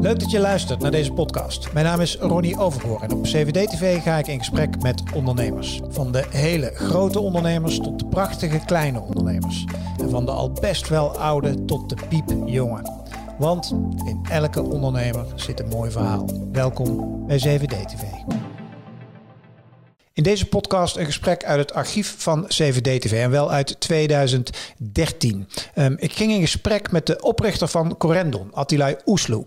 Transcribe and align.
Leuk 0.00 0.20
dat 0.20 0.30
je 0.30 0.38
luistert 0.38 0.80
naar 0.80 0.90
deze 0.90 1.12
podcast. 1.12 1.72
Mijn 1.72 1.84
naam 1.84 2.00
is 2.00 2.16
Ronnie 2.16 2.58
Overgoor 2.58 3.02
en 3.02 3.12
op 3.12 3.22
CVD-TV 3.22 4.02
ga 4.02 4.18
ik 4.18 4.26
in 4.26 4.38
gesprek 4.38 4.82
met 4.82 5.02
ondernemers. 5.14 5.80
Van 5.88 6.12
de 6.12 6.24
hele 6.30 6.70
grote 6.74 7.20
ondernemers 7.20 7.78
tot 7.78 7.98
de 7.98 8.06
prachtige 8.06 8.60
kleine 8.66 9.00
ondernemers. 9.00 9.64
En 10.00 10.10
van 10.10 10.24
de 10.24 10.30
al 10.30 10.52
best 10.52 10.88
wel 10.88 11.18
oude 11.18 11.64
tot 11.64 11.88
de 11.88 11.96
piepjonge. 12.08 13.06
Want 13.38 13.70
in 14.04 14.20
elke 14.30 14.62
ondernemer 14.62 15.26
zit 15.34 15.60
een 15.60 15.68
mooi 15.68 15.90
verhaal. 15.90 16.28
Welkom 16.52 17.26
bij 17.26 17.36
CVD-TV. 17.36 18.02
In 20.18 20.24
deze 20.24 20.46
podcast 20.46 20.96
een 20.96 21.04
gesprek 21.04 21.44
uit 21.44 21.58
het 21.58 21.72
archief 21.72 22.14
van 22.18 22.46
CVD-TV 22.46 23.12
en 23.12 23.30
wel 23.30 23.50
uit 23.50 23.80
2013. 23.80 25.48
Um, 25.74 25.96
ik 25.98 26.12
ging 26.12 26.32
in 26.32 26.40
gesprek 26.40 26.90
met 26.90 27.06
de 27.06 27.20
oprichter 27.20 27.68
van 27.68 27.96
Corendon, 27.96 28.52
Attilai 28.52 28.96
Oesloe. 29.06 29.46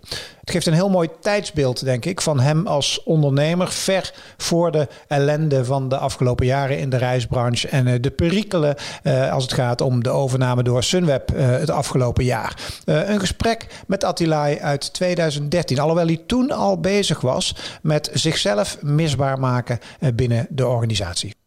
Geeft 0.52 0.66
een 0.66 0.74
heel 0.74 0.90
mooi 0.90 1.10
tijdsbeeld, 1.20 1.84
denk 1.84 2.06
ik, 2.06 2.22
van 2.22 2.40
hem 2.40 2.68
als 2.68 3.04
ondernemer 3.04 3.72
ver 3.72 4.14
voor 4.38 4.72
de 4.72 4.88
ellende 5.08 5.66
van 5.66 5.90
de 5.90 5.98
afgelopen 5.98 6.46
jaren 6.46 6.80
in 6.80 6.90
de 6.90 6.98
reisbranche 6.98 7.68
en 7.68 7.88
uh, 7.88 7.94
de 8.02 8.12
perikelen 8.12 8.76
uh, 9.04 9.32
als 9.32 9.44
het 9.44 9.54
gaat 9.54 9.82
om 9.82 10.04
de 10.04 10.10
overname 10.10 10.64
door 10.64 10.84
Sunweb 10.84 11.32
uh, 11.32 11.50
het 11.50 11.70
afgelopen 11.70 12.24
jaar. 12.24 12.56
een 12.86 13.20
gesprek 13.20 13.68
met 13.88 14.04
Attilai 14.04 14.60
uit 14.60 14.94
2013, 14.94 15.80
alhoewel 15.80 16.06
hij 16.06 16.22
toen 16.28 16.52
al 16.52 16.80
bezig 16.80 17.22
was 17.22 17.56
met 17.82 18.10
zichzelf 18.14 18.78
misbaar 18.82 19.40
maken 19.40 19.80
binnen 20.14 20.48
de 20.50 20.68
organisatie. 20.68 21.41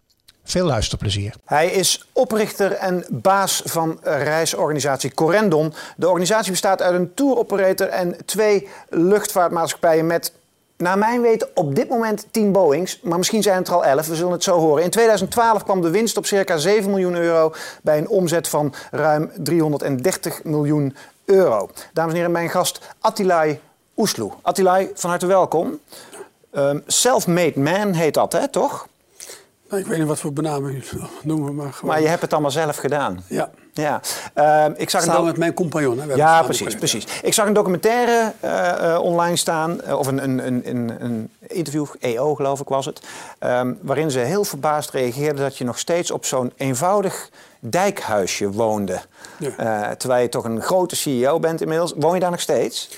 Veel 0.45 0.67
luisterplezier. 0.67 1.35
Hij 1.45 1.67
is 1.67 2.09
oprichter 2.13 2.73
en 2.73 3.05
baas 3.11 3.63
van 3.65 3.99
reisorganisatie 4.03 5.15
Corendon. 5.15 5.73
De 5.97 6.09
organisatie 6.09 6.51
bestaat 6.51 6.83
uit 6.83 6.95
een 6.95 7.15
touroperator 7.15 7.89
en 7.89 8.17
twee 8.25 8.69
luchtvaartmaatschappijen 8.89 10.07
met 10.07 10.33
naar 10.77 10.99
mijn 10.99 11.21
weten 11.21 11.49
op 11.55 11.75
dit 11.75 11.89
moment 11.89 12.27
10 12.31 12.53
Boeings, 12.53 13.01
maar 13.03 13.19
misschien 13.19 13.43
zijn 13.43 13.57
het 13.57 13.69
er 13.69 13.75
al 13.75 13.85
11, 13.85 14.07
we 14.07 14.15
zullen 14.15 14.33
het 14.33 14.43
zo 14.43 14.59
horen. 14.59 14.83
In 14.83 14.91
2012 14.91 15.65
kwam 15.65 15.81
de 15.81 15.91
winst 15.91 16.17
op 16.17 16.27
circa 16.27 16.57
7 16.57 16.91
miljoen 16.91 17.15
euro 17.15 17.55
bij 17.83 17.99
een 17.99 18.09
omzet 18.09 18.49
van 18.49 18.75
ruim 18.91 19.31
330 19.37 20.45
miljoen 20.45 20.97
euro. 21.25 21.71
Dames 21.93 22.11
en 22.11 22.17
heren, 22.17 22.33
mijn 22.33 22.51
gast 22.51 22.81
Attilai 23.01 23.61
Oesloe. 23.97 24.33
Attilai, 24.43 24.91
van 24.95 25.11
harte 25.11 25.27
welkom. 25.27 25.79
Um, 26.53 26.83
Self-made 26.87 27.61
man 27.61 27.93
heet 27.93 28.15
dat, 28.15 28.33
hè, 28.33 28.49
toch? 28.49 28.89
Nou, 29.75 29.87
ik 29.87 29.93
weet 29.93 30.01
niet 30.01 30.09
wat 30.09 30.21
voor 30.21 30.33
benaming 30.33 30.85
noemen, 31.23 31.55
maar 31.55 31.73
gewoon... 31.73 31.91
Maar 31.91 32.03
je 32.03 32.09
hebt 32.09 32.21
het 32.21 32.33
allemaal 32.33 32.51
zelf 32.51 32.77
gedaan? 32.77 33.25
Ja. 33.29 33.51
Ja, 33.73 34.01
uh, 34.35 34.65
ik 34.77 34.91
zag 34.91 35.03
Samen 35.03 35.25
met 35.25 35.37
mijn 35.37 35.55
compagnon. 35.55 36.01
Hè? 36.01 36.15
Ja, 36.15 36.43
precies, 36.43 36.75
precies. 36.75 37.07
Ik 37.23 37.33
zag 37.33 37.47
een 37.47 37.53
documentaire 37.53 38.33
uh, 38.45 38.73
uh, 38.83 38.99
online 39.03 39.37
staan, 39.37 39.95
of 39.95 40.07
een, 40.07 40.23
een, 40.23 40.47
een, 40.47 41.05
een, 41.05 41.31
interview, 41.47 41.87
EO 42.01 42.35
geloof 42.35 42.61
ik 42.61 42.69
was 42.69 42.87
het, 42.87 43.01
um, 43.41 43.79
waarin 43.81 44.11
ze 44.11 44.19
heel 44.19 44.45
verbaasd 44.45 44.91
reageerde 44.91 45.43
dat 45.43 45.57
je 45.57 45.65
nog 45.65 45.79
steeds 45.79 46.11
op 46.11 46.25
zo'n 46.25 46.53
eenvoudig 46.57 47.31
dijkhuisje 47.61 48.51
woonde. 48.51 49.01
Ja. 49.39 49.95
terwijl 49.95 50.23
je 50.23 50.29
toch 50.29 50.45
een 50.45 50.63
grote 50.63 50.97
CEO 50.97 51.41
bent 51.41 51.61
inmiddels. 51.61 51.93
Woon 51.97 52.15
je 52.15 52.21
daar 52.21 52.31
nog 52.31 52.41
steeds? 52.41 52.91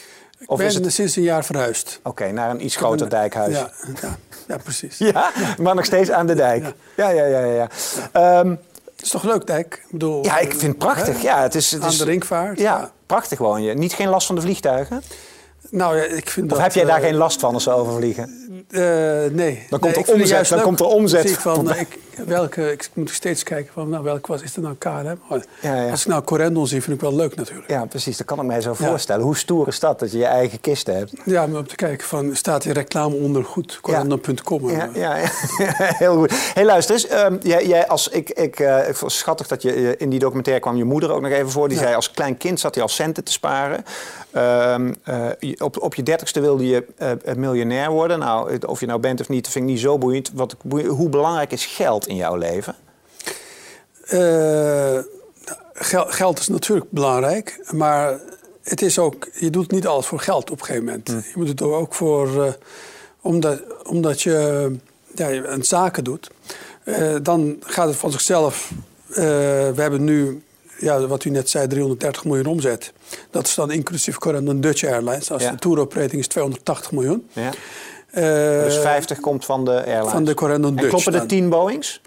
Of 0.47 0.59
ben 0.59 0.67
is 0.67 0.75
het... 0.75 0.93
sinds 0.93 1.17
een 1.17 1.23
jaar 1.23 1.45
verhuisd. 1.45 1.99
Oké, 1.99 2.09
okay, 2.09 2.31
naar 2.31 2.51
een 2.51 2.65
iets 2.65 2.77
groter 2.77 3.11
dijkhuis. 3.11 3.55
Ja, 3.55 3.71
ja, 4.03 4.17
ja, 4.49 4.57
precies. 4.57 4.99
Ja? 5.13 5.33
maar 5.59 5.75
nog 5.75 5.85
steeds 5.85 6.11
aan 6.11 6.27
de 6.27 6.35
dijk. 6.35 6.75
Ja, 6.97 7.09
ja, 7.09 7.25
ja. 7.25 7.39
ja, 7.41 7.69
ja. 8.13 8.41
Um, 8.41 8.51
het 8.97 9.05
is 9.05 9.09
toch 9.09 9.23
leuk, 9.23 9.47
dijk? 9.47 9.75
Ik 9.85 9.91
bedoel, 9.91 10.25
ja, 10.25 10.39
ik 10.39 10.51
vind 10.51 10.63
het 10.63 10.79
prachtig. 10.79 11.23
Ja, 11.23 11.43
het 11.43 11.55
is, 11.55 11.71
het 11.71 11.83
aan 11.83 11.89
is, 11.89 11.99
de 11.99 12.05
ringvaart. 12.05 12.59
Ja, 12.59 12.91
prachtig 13.07 13.39
woon 13.39 13.63
je. 13.63 13.75
Niet 13.75 13.93
geen 13.93 14.09
last 14.09 14.27
van 14.27 14.35
de 14.35 14.41
vliegtuigen? 14.41 15.03
Nou 15.71 15.97
ja, 15.97 16.03
ik 16.03 16.31
vind 16.31 16.47
of 16.47 16.53
dat, 16.53 16.67
heb 16.67 16.75
jij 16.75 16.85
daar 16.85 17.01
uh, 17.01 17.05
geen 17.05 17.15
last 17.15 17.41
van 17.41 17.55
als 17.55 17.63
ze 17.63 17.71
overvliegen? 17.71 18.47
Uh, 18.71 18.81
nee. 19.33 19.67
Dan 19.71 19.79
komt, 19.79 19.97
nee, 19.97 20.05
er, 20.05 20.13
omzet, 20.13 20.49
dan 20.49 20.61
komt 20.61 20.81
er 20.81 20.87
omzet. 20.87 21.31
Ik, 21.31 21.39
van, 21.39 21.75
ik, 21.75 21.99
welke, 22.27 22.73
ik 22.73 22.91
moet 22.95 23.11
steeds 23.11 23.43
kijken 23.43 23.73
van 23.73 23.89
nou, 23.89 24.05
welke 24.05 24.33
was, 24.33 24.43
is 24.43 24.55
het 24.55 24.65
nou 24.65 24.77
KLM? 24.79 25.43
Ja, 25.61 25.83
ja. 25.83 25.91
Als 25.91 26.01
ik 26.01 26.07
nou 26.07 26.23
Corendon 26.23 26.67
zie, 26.67 26.83
vind 26.83 26.97
ik 26.97 27.03
wel 27.03 27.15
leuk 27.15 27.37
natuurlijk. 27.37 27.69
Ja, 27.69 27.85
precies. 27.85 28.17
Dat 28.17 28.27
kan 28.27 28.39
ik 28.39 28.45
mij 28.45 28.61
zo 28.61 28.75
voorstellen. 28.75 29.25
Hoe 29.25 29.37
stoer 29.37 29.69
is 29.69 29.81
dat, 29.81 29.99
dat 29.99 30.13
je 30.13 30.19
je 30.19 30.25
eigen 30.25 30.61
kist 30.61 30.87
hebt? 30.87 31.13
Ja, 31.25 31.47
maar 31.47 31.61
om 31.61 31.67
te 31.67 31.75
kijken 31.75 32.07
van, 32.07 32.37
staat 32.37 32.63
die 32.63 32.73
reclame 32.73 33.15
onder 33.15 33.45
goed? 33.45 33.79
Corendon.com. 33.81 34.71
Ja, 34.71 34.91
ja, 34.95 35.15
heel 36.05 36.17
goed. 36.17 36.33
Hey, 36.55 36.65
luister 36.65 36.95
eens. 36.95 37.11
Um, 37.13 37.39
jij, 37.43 37.67
jij, 37.67 37.87
als, 37.87 38.09
ik, 38.09 38.31
ik, 38.31 38.61
uh, 38.61 38.89
ik 38.89 38.97
schattig 39.07 39.47
dat 39.47 39.63
je 39.63 39.97
in 39.97 40.11
die 40.11 40.19
documentaire 40.19 40.63
kwam 40.63 40.77
je 40.77 40.85
moeder 40.85 41.13
ook 41.13 41.21
nog 41.21 41.31
even 41.31 41.51
voor. 41.51 41.69
Die 41.69 41.79
zei 41.79 41.95
als 41.95 42.11
klein 42.11 42.37
kind 42.37 42.61
zat 42.61 42.75
hij 42.75 42.83
al 42.83 42.89
centen 42.89 43.25
te 43.25 43.33
sparen. 43.33 43.85
Um, 44.33 44.97
uh, 45.09 45.56
op, 45.59 45.83
op 45.83 45.95
je 45.95 46.03
dertigste 46.03 46.41
wilde 46.41 46.67
je 46.67 46.87
uh, 46.99 47.35
miljonair 47.35 47.91
worden. 47.91 48.19
Nou, 48.19 48.59
of 48.67 48.81
je 48.81 48.87
nou 48.87 49.01
bent 49.01 49.21
of 49.21 49.29
niet, 49.29 49.45
dat 49.45 49.53
vind 49.53 49.65
ik 49.65 49.71
niet 49.71 49.81
zo 49.81 49.99
boeiend. 49.99 50.31
Wat, 50.35 50.57
hoe 50.89 51.09
belangrijk 51.09 51.53
is 51.53 51.67
geld 51.67 52.07
in 52.07 52.17
jouw 52.17 52.37
leven? 52.37 52.75
Uh, 54.13 54.99
geld, 55.73 56.13
geld 56.13 56.39
is 56.39 56.49
natuurlijk 56.49 56.91
belangrijk, 56.91 57.61
maar 57.73 58.21
het 58.63 58.83
is 58.83 58.99
ook, 58.99 59.29
je 59.33 59.51
doet 59.51 59.71
niet 59.71 59.87
alles 59.87 60.07
voor 60.07 60.21
geld 60.21 60.51
op 60.51 60.59
een 60.59 60.65
gegeven 60.65 60.85
moment. 60.85 61.09
Hmm. 61.09 61.17
Je 61.17 61.33
moet 61.35 61.49
het 61.49 61.63
ook 61.63 61.95
voor, 61.95 62.57
omdat, 63.21 63.63
omdat 63.83 64.23
je 64.23 64.71
ja, 65.15 65.31
een 65.31 65.65
zaken 65.65 66.05
doet. 66.05 66.31
dan 67.23 67.57
gaat 67.61 67.89
het 67.89 67.97
van 67.97 68.13
zichzelf. 68.13 68.73
we 69.07 69.75
hebben 69.77 70.05
nu 70.05 70.43
ja, 70.79 71.07
wat 71.07 71.25
u 71.25 71.31
net 71.31 71.51
zei, 71.51 71.67
330 71.67 72.25
miljoen 72.25 72.47
omzet. 72.47 72.93
Dat 73.31 73.47
is 73.47 73.55
dan 73.55 73.71
inclusief 73.71 74.19
Corendon 74.19 74.61
Dutch 74.61 74.85
Airlines. 74.85 75.31
Als 75.31 75.43
de 75.43 75.55
tour 75.55 75.79
operating 75.79 76.21
is 76.21 76.29
280 76.29 76.93
miljoen. 76.93 77.29
Ja. 77.33 77.51
Uh, 78.15 78.65
dus 78.65 78.79
50 78.79 79.21
komt 79.21 79.45
van 79.45 79.65
de 79.65 79.85
airlines? 79.85 80.11
Van 80.11 80.25
de 80.25 80.35
Corendon 80.35 80.71
Dutch. 80.71 80.83
En 80.83 80.89
kloppen 80.89 81.13
de 81.13 81.27
10 81.27 81.49
Boeings? 81.49 82.01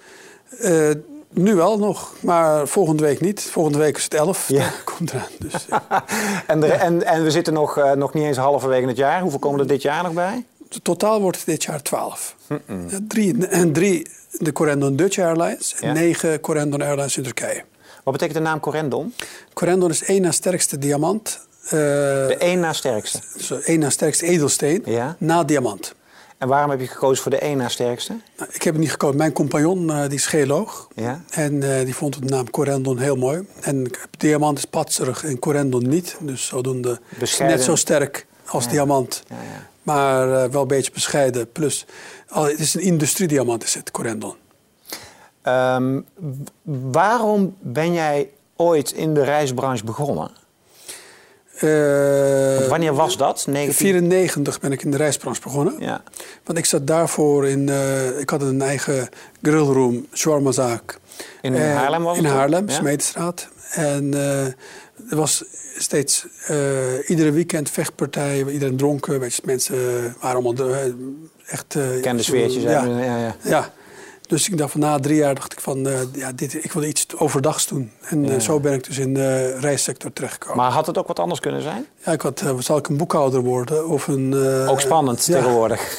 Uh, 0.61 0.89
nu 1.33 1.55
wel 1.55 1.77
nog, 1.77 2.13
maar 2.21 2.67
volgende 2.67 3.03
week 3.03 3.21
niet. 3.21 3.41
Volgende 3.41 3.77
week 3.77 3.97
is 3.97 4.03
het 4.03 4.13
11. 4.13 4.47
Ja. 4.47 4.71
komt 4.95 5.11
eraan. 5.11 5.27
Dus, 5.39 5.65
ja. 5.69 6.05
en, 6.47 6.59
de, 6.59 6.67
en, 6.67 7.05
en 7.05 7.23
we 7.23 7.31
zitten 7.31 7.53
nog, 7.53 7.77
uh, 7.77 7.91
nog 7.91 8.13
niet 8.13 8.23
eens 8.23 8.37
halverwege 8.37 8.87
het 8.87 8.97
jaar. 8.97 9.21
Hoeveel 9.21 9.39
komen 9.39 9.59
er 9.59 9.67
dit 9.67 9.81
jaar 9.81 10.03
nog 10.03 10.13
bij? 10.13 10.45
Totaal 10.81 11.21
wordt 11.21 11.37
het 11.37 11.45
dit 11.45 11.63
jaar 11.63 11.81
12. 11.81 12.35
Mm 12.47 12.61
-mm. 12.65 12.89
Ja, 12.89 12.99
drie, 13.07 13.47
en 13.47 13.73
drie 13.73 14.07
de 14.31 14.51
Corendon 14.51 14.95
Dutch 14.95 15.19
Airlines 15.19 15.75
en 15.79 15.93
negen 15.93 16.39
Corendon 16.39 16.81
Airlines 16.81 17.17
in 17.17 17.23
Turkije. 17.23 17.63
Wat 18.09 18.19
betekent 18.19 18.43
de 18.43 18.49
naam 18.49 18.59
Corendon? 18.59 19.13
Corendon 19.53 19.89
is 19.89 20.03
één 20.03 20.21
na 20.21 20.31
sterkste 20.31 20.77
diamant. 20.77 21.47
Uh, 21.65 21.71
de 21.71 22.35
één 22.39 22.59
na 22.59 22.73
sterkste? 22.73 23.19
Zo, 23.37 23.57
één 23.57 23.79
na 23.79 23.89
sterkste 23.89 24.25
edelsteen 24.25 24.81
ja. 24.85 25.15
na 25.19 25.43
diamant. 25.43 25.95
En 26.37 26.47
waarom 26.47 26.69
heb 26.69 26.79
je 26.79 26.87
gekozen 26.87 27.23
voor 27.23 27.31
de 27.31 27.37
één 27.37 27.57
na 27.57 27.69
sterkste? 27.69 28.17
Nou, 28.37 28.49
ik 28.53 28.63
heb 28.63 28.73
het 28.73 28.81
niet 28.81 28.91
gekozen. 28.91 29.17
Mijn 29.17 29.31
compagnon 29.31 29.89
uh, 29.89 30.01
die 30.01 30.13
is 30.13 30.25
geoloog. 30.25 30.87
Ja. 30.95 31.21
En 31.29 31.53
uh, 31.53 31.79
die 31.79 31.95
vond 31.95 32.21
de 32.21 32.25
naam 32.25 32.49
Corendon 32.49 32.97
heel 32.97 33.15
mooi. 33.15 33.47
En 33.61 33.91
diamant 34.17 34.57
is 34.57 34.65
patserig 34.65 35.23
en 35.23 35.39
Corendon 35.39 35.87
niet. 35.89 36.17
Dus 36.19 36.45
zodoende 36.45 36.99
Bescheiden. 37.19 37.57
net 37.57 37.65
zo 37.65 37.75
sterk 37.75 38.25
als 38.45 38.63
ja. 38.63 38.69
diamant. 38.69 39.23
Ja, 39.27 39.35
maar 39.83 40.51
wel 40.51 40.61
een 40.61 40.67
beetje 40.67 40.91
bescheiden. 40.91 41.51
Plus, 41.51 41.85
het 42.27 42.59
is 42.59 42.73
een 42.73 42.81
industriediamant 42.81 43.63
is 43.63 43.73
het, 43.73 43.91
Corendon. 43.91 44.35
Um, 45.75 46.05
waarom 46.91 47.55
ben 47.59 47.93
jij 47.93 48.29
ooit 48.55 48.91
in 48.91 49.13
de 49.13 49.23
reisbranche 49.23 49.83
begonnen? 49.83 50.31
Uh, 51.63 52.67
wanneer 52.67 52.93
was 52.93 53.17
dat? 53.17 53.45
1994 53.47 54.59
ben 54.59 54.71
ik 54.71 54.83
in 54.83 54.91
de 54.91 54.97
reisbranche 54.97 55.41
begonnen. 55.41 55.75
Ja. 55.79 56.03
Want 56.43 56.57
ik 56.57 56.65
zat 56.65 56.87
daarvoor 56.87 57.47
in... 57.47 57.67
Uh, 57.67 58.19
ik 58.19 58.29
had 58.29 58.41
een 58.41 58.61
eigen 58.61 59.09
grillroom, 59.41 60.07
shawarmazaak. 60.13 60.99
In 61.41 61.53
uh, 61.53 61.75
Haarlem 61.75 62.03
was 62.03 62.17
het? 62.17 62.25
In 62.25 62.31
Haarlem, 62.31 62.67
ja? 62.67 62.73
Smedestraat. 62.73 63.47
En 63.71 64.13
er 65.09 65.15
was 65.15 65.43
steeds... 65.77 66.25
iedere 67.07 67.31
weekend 67.31 67.69
vechtpartijen, 67.69 68.49
iedereen 68.49 68.77
dronken. 68.77 69.19
Weet 69.19 69.35
je, 69.35 69.41
mensen 69.45 69.77
waren 70.21 70.43
allemaal 70.43 70.75
echt... 71.45 71.77
Kende 72.01 72.23
sfeertjes. 72.23 72.63
Ja, 72.63 72.83
ja, 72.83 73.17
ja. 73.17 73.35
ja. 73.43 73.73
Dus 74.29 74.49
ik 74.49 74.57
dacht 74.57 74.71
van 74.71 74.79
na 74.79 74.99
drie 74.99 75.15
jaar 75.15 75.35
dacht 75.35 75.51
ik 75.51 75.59
van 75.59 75.87
uh, 75.87 75.93
ja, 76.13 76.31
dit, 76.31 76.63
ik 76.63 76.71
wil 76.71 76.83
iets 76.83 77.05
overdags 77.17 77.67
doen. 77.67 77.91
En 78.01 78.25
uh, 78.25 78.39
zo 78.39 78.59
ben 78.59 78.73
ik 78.73 78.83
dus 78.83 78.97
in 78.97 79.13
de 79.13 79.59
reissector 79.59 80.13
terechtgekomen. 80.13 80.63
Maar 80.63 80.71
had 80.71 80.85
het 80.85 80.97
ook 80.97 81.07
wat 81.07 81.19
anders 81.19 81.39
kunnen 81.39 81.61
zijn? 81.61 81.85
Ja, 82.05 82.11
ik 82.11 82.21
had, 82.21 82.41
uh, 82.41 82.51
zal 82.59 82.77
ik 82.77 82.87
een 82.87 82.97
boekhouder 82.97 83.41
worden 83.41 83.87
of 83.87 84.07
een... 84.07 84.35
ook 84.67 84.81
spannend 84.81 85.25
ja. 85.25 85.35
tegenwoordig. 85.35 85.97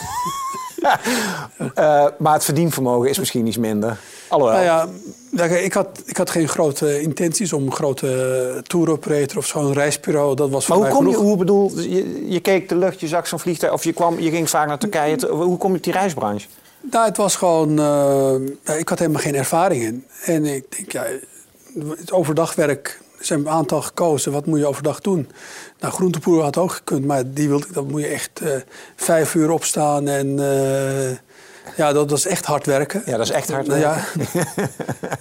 maar 2.18 2.32
het 2.32 2.44
verdienvermogen 2.44 3.08
is 3.08 3.18
misschien 3.18 3.46
iets 3.46 3.56
minder. 3.56 3.98
Alhoewel. 4.28 4.62
Nou 4.62 4.88
ja, 5.30 5.56
ik 5.56 5.72
had, 5.72 6.02
ik 6.04 6.16
had 6.16 6.30
geen 6.30 6.48
grote 6.48 7.00
intenties 7.00 7.52
om 7.52 7.66
een 7.66 7.72
grote 7.72 8.62
tour 8.66 8.90
operator 8.90 9.38
of 9.38 9.46
zo'n 9.46 9.72
reisbureau. 9.72 10.36
Dat 10.36 10.50
was 10.50 10.66
maar 10.66 10.78
voor 10.78 10.86
hoe 10.86 11.02
mij 11.02 11.12
kom 11.12 11.22
je, 11.22 11.28
hoe 11.28 11.36
bedoel, 11.36 11.78
je, 11.78 12.30
je 12.30 12.40
keek 12.40 12.68
de 12.68 12.76
lucht, 12.76 13.00
je 13.00 13.08
zag 13.08 13.26
zo'n 13.26 13.38
vliegtuig 13.38 13.72
of 13.72 13.84
je, 13.84 13.92
kwam, 13.92 14.20
je 14.20 14.30
ging 14.30 14.50
vaak 14.50 14.66
naar 14.66 14.78
Turkije. 14.78 15.26
Hoe 15.30 15.56
kom 15.58 15.70
je 15.70 15.76
op 15.76 15.84
die 15.84 15.92
reisbranche? 15.92 16.46
Nou, 16.80 17.06
het 17.06 17.16
was 17.16 17.36
gewoon... 17.36 17.80
Uh, 17.80 18.78
ik 18.78 18.88
had 18.88 18.98
helemaal 18.98 19.20
geen 19.20 19.34
ervaring 19.34 19.82
in. 19.82 20.06
En 20.24 20.44
ik 20.44 20.64
denk, 20.76 20.92
ja, 20.92 21.04
het 21.98 22.12
overdagwerk 22.12 23.00
Er 23.18 23.24
zijn 23.24 23.40
een 23.40 23.48
aantal 23.48 23.82
gekozen. 23.82 24.32
Wat 24.32 24.46
moet 24.46 24.58
je 24.58 24.66
overdag 24.66 25.00
doen? 25.00 25.30
Nou, 25.80 25.92
groentepoer 25.92 26.42
had 26.42 26.56
ook 26.56 26.72
gekund, 26.72 27.04
maar 27.04 27.22
die 27.32 27.48
wilde, 27.48 27.66
dan 27.72 27.86
moet 27.86 28.00
je 28.00 28.06
echt 28.06 28.40
uh, 28.42 28.50
vijf 28.96 29.34
uur 29.34 29.50
opstaan 29.50 30.08
en 30.08 30.26
uh, 30.26 31.10
ja, 31.76 31.92
dat, 31.92 32.08
dat, 32.08 32.18
is 32.18 32.26
echt 32.26 32.44
hard 32.44 32.66
werken. 32.66 33.02
Ja, 33.06 33.16
dat 33.16 33.26
is 33.26 33.32
echt 33.32 33.50
hard 33.50 33.66
werken. 33.66 33.88
Ja. 33.88 34.04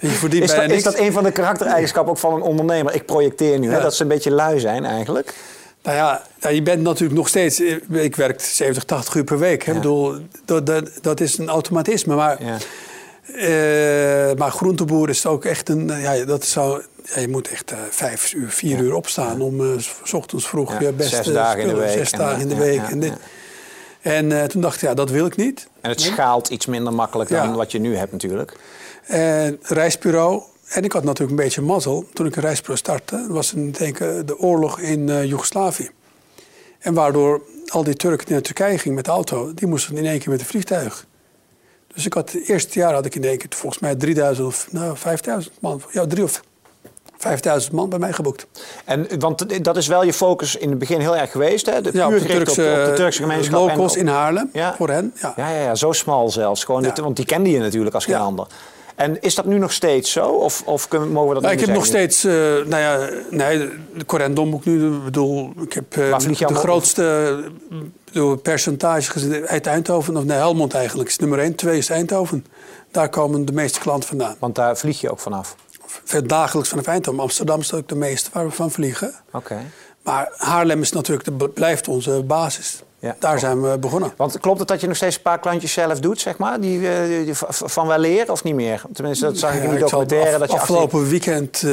je 0.00 0.40
is, 0.40 0.54
dat, 0.54 0.70
is 0.70 0.82
dat 0.82 0.98
een 0.98 1.12
van 1.12 1.24
de 1.24 1.30
karaktereigenschappen 1.30 2.12
ook 2.12 2.18
van 2.18 2.34
een 2.34 2.42
ondernemer? 2.42 2.94
Ik 2.94 3.06
projecteer 3.06 3.58
nu, 3.58 3.68
ja. 3.68 3.76
hè, 3.76 3.82
dat 3.82 3.94
ze 3.94 4.02
een 4.02 4.08
beetje 4.08 4.30
lui 4.30 4.60
zijn 4.60 4.84
eigenlijk. 4.84 5.34
Nou 5.82 5.96
ja, 5.96 6.22
nou, 6.40 6.54
je 6.54 6.62
bent 6.62 6.82
natuurlijk 6.82 7.18
nog 7.18 7.28
steeds... 7.28 7.60
Ik 7.90 8.16
werk 8.16 8.40
70, 8.40 8.84
80 8.84 9.14
uur 9.14 9.24
per 9.24 9.38
week. 9.38 9.64
Hè? 9.64 9.72
Ja. 9.72 9.78
bedoel, 9.78 10.16
dat, 10.44 10.66
dat, 10.66 10.90
dat 11.00 11.20
is 11.20 11.38
een 11.38 11.48
automatisme. 11.48 12.14
Maar, 12.14 12.44
ja. 12.44 12.56
uh, 14.30 14.36
maar 14.36 14.50
groenteboer 14.50 15.08
is 15.08 15.26
ook 15.26 15.44
echt 15.44 15.68
een... 15.68 16.00
Ja, 16.00 16.24
dat 16.24 16.44
zou, 16.44 16.82
ja, 17.14 17.20
je 17.20 17.28
moet 17.28 17.48
echt 17.48 17.72
uh, 17.72 17.78
vijf 17.90 18.32
uur, 18.32 18.50
vier 18.50 18.78
uur 18.78 18.94
opstaan... 18.94 19.40
om 19.40 19.60
uh, 19.60 19.78
s 20.02 20.12
ochtends 20.12 20.48
vroeg 20.48 20.80
je 20.80 20.92
beste 20.92 21.16
zes 21.16 21.26
dagen 21.26 21.60
spullen, 21.60 21.68
in 21.68 21.74
de 21.74 21.86
week. 21.86 21.98
Zes 21.98 22.10
dagen 22.10 22.40
in 22.40 22.48
de 22.48 22.56
week. 22.56 22.82
En, 22.82 23.00
dit. 23.00 23.12
en 24.00 24.48
toen 24.48 24.60
dacht 24.60 24.74
ik, 24.74 24.80
ja, 24.80 24.94
dat 24.94 25.10
wil 25.10 25.26
ik 25.26 25.36
niet. 25.36 25.68
En 25.80 25.90
het 25.90 26.00
schaalt 26.00 26.48
iets 26.48 26.66
minder 26.66 26.92
makkelijk 26.92 27.30
dan 27.30 27.54
wat 27.54 27.72
je 27.72 27.78
nu 27.78 27.96
hebt 27.96 28.12
natuurlijk. 28.12 28.56
En 29.06 29.58
reisbureau 29.62 30.42
en 30.70 30.84
ik 30.84 30.92
had 30.92 31.04
natuurlijk 31.04 31.38
een 31.38 31.44
beetje 31.44 31.62
mazzel. 31.62 32.06
Toen 32.12 32.26
ik 32.26 32.36
een 32.36 32.42
reisbureau 32.42 32.78
startte, 32.78 33.26
was 33.28 33.54
ik 33.78 33.98
de 34.26 34.38
oorlog 34.38 34.80
in 34.80 35.08
uh, 35.08 35.24
Joegoslavië. 35.24 35.90
En 36.78 36.94
waardoor 36.94 37.42
al 37.66 37.84
die 37.84 37.94
Turken 37.94 38.24
die 38.26 38.34
naar 38.34 38.42
Turkije 38.42 38.78
gingen 38.78 38.96
met 38.96 39.04
de 39.04 39.10
auto, 39.10 39.54
die 39.54 39.68
moesten 39.68 39.96
in 39.96 40.06
één 40.06 40.18
keer 40.18 40.30
met 40.30 40.40
een 40.40 40.46
vliegtuig. 40.46 41.06
Dus 41.94 42.06
ik 42.06 42.12
had 42.12 42.32
het 42.32 42.48
eerste 42.48 42.78
jaar 42.78 42.92
had 42.92 43.06
ik 43.06 43.14
in 43.14 43.24
één 43.24 43.38
keer 43.38 43.48
volgens 43.50 43.82
mij 43.82 43.94
3000 43.94 44.46
of 44.46 44.68
nou, 44.70 44.96
5000 44.96 45.54
man. 45.60 45.82
Ja, 45.90 46.06
drie 46.06 46.24
of 46.24 46.42
5000 47.16 47.72
man 47.72 47.88
bij 47.88 47.98
mij 47.98 48.12
geboekt. 48.12 48.46
En, 48.84 49.18
want 49.18 49.64
dat 49.64 49.76
is 49.76 49.86
wel 49.86 50.04
je 50.04 50.12
focus 50.12 50.56
in 50.56 50.70
het 50.70 50.78
begin 50.78 51.00
heel 51.00 51.16
erg 51.16 51.30
geweest, 51.30 51.66
hè? 51.66 51.80
De, 51.80 51.90
ja, 51.92 52.06
op 52.06 52.12
de 52.12 52.24
Turkse, 52.24 52.62
op, 52.62 52.78
op 52.78 52.84
de 52.84 52.92
Turkse 52.96 53.22
gemeenschap. 53.22 53.68
Locals 53.68 53.96
in 53.96 54.06
Haarlem, 54.06 54.50
ja. 54.52 54.74
voor 54.76 54.88
hen. 54.88 55.12
Ja. 55.20 55.32
Ja, 55.36 55.50
ja, 55.50 55.62
ja, 55.62 55.74
zo 55.74 55.92
smal 55.92 56.30
zelfs. 56.30 56.64
Gewoon 56.64 56.82
dit, 56.82 56.98
want 56.98 57.16
die 57.16 57.24
kende 57.24 57.50
je 57.50 57.58
natuurlijk 57.58 57.94
als 57.94 58.04
geen 58.04 58.14
ander. 58.14 58.46
En 59.00 59.20
is 59.20 59.34
dat 59.34 59.44
nu 59.44 59.58
nog 59.58 59.72
steeds 59.72 60.10
zo? 60.10 60.28
Of, 60.28 60.62
of 60.64 60.88
kunnen, 60.88 61.08
mogen 61.08 61.28
we 61.28 61.34
dat 61.34 61.42
nou, 61.42 61.54
niet 61.54 61.62
Ik 61.62 61.68
heb 61.68 61.76
nog 61.78 61.86
steeds, 61.86 62.24
uh, 62.24 62.32
nou 62.32 62.76
ja, 62.76 63.08
nee, 63.30 63.58
de 63.94 64.04
Corendon 64.04 64.54
ik 64.54 64.64
nu, 64.64 64.94
ik 64.94 65.04
bedoel, 65.04 65.52
ik 65.62 65.72
heb 65.72 65.96
uh, 65.96 66.18
de 66.18 66.54
grootste 66.54 67.44
bedoel, 68.04 68.36
percentage 68.36 69.10
gezien 69.10 69.46
uit 69.46 69.66
Eindhoven, 69.66 70.16
of 70.16 70.24
nee, 70.24 70.36
Helmond 70.36 70.74
eigenlijk, 70.74 71.08
is 71.08 71.18
nummer 71.18 71.38
1, 71.38 71.54
2 71.54 71.78
is 71.78 71.90
Eindhoven. 71.90 72.46
Daar 72.90 73.08
komen 73.08 73.44
de 73.44 73.52
meeste 73.52 73.80
klanten 73.80 74.08
vandaan. 74.08 74.36
Want 74.38 74.54
daar 74.54 74.76
vlieg 74.76 75.00
je 75.00 75.10
ook 75.10 75.20
vanaf? 75.20 75.56
Dagelijks 76.24 76.68
vanaf 76.68 76.86
Eindhoven. 76.86 77.20
Amsterdam 77.20 77.60
is 77.60 77.72
ook 77.72 77.88
de 77.88 77.96
meeste 77.96 78.30
waar 78.32 78.46
we 78.46 78.52
van 78.52 78.70
vliegen. 78.70 79.14
Oké. 79.26 79.36
Okay. 79.36 79.66
Maar 80.02 80.32
Haarlem 80.36 80.80
is 80.80 80.92
natuurlijk 80.92 81.38
de, 81.38 81.48
blijft 81.48 81.88
onze 81.88 82.22
basis. 82.22 82.82
Ja, 83.00 83.16
Daar 83.18 83.38
zijn 83.38 83.62
we 83.62 83.78
begonnen. 83.78 84.12
Want 84.16 84.40
klopt 84.40 84.58
het 84.58 84.68
dat 84.68 84.80
je 84.80 84.86
nog 84.86 84.96
steeds 84.96 85.16
een 85.16 85.22
paar 85.22 85.38
klantjes 85.38 85.72
zelf 85.72 86.00
doet, 86.00 86.20
zeg 86.20 86.38
maar? 86.38 86.60
Die, 86.60 86.80
die, 86.80 87.24
die 87.24 87.34
van 87.48 87.86
wel 87.86 87.98
leren 87.98 88.32
of 88.32 88.44
niet 88.44 88.54
meer? 88.54 88.82
Tenminste, 88.92 89.24
dat 89.24 89.38
zag 89.38 89.54
ik 89.54 89.62
in 89.62 89.70
die 89.70 89.78
documentaire. 89.78 90.32
Af, 90.32 90.38
dat 90.38 90.50
je 90.50 90.56
afgelopen 90.56 90.98
achter... 90.98 91.10
weekend 91.10 91.62
uh, 91.62 91.70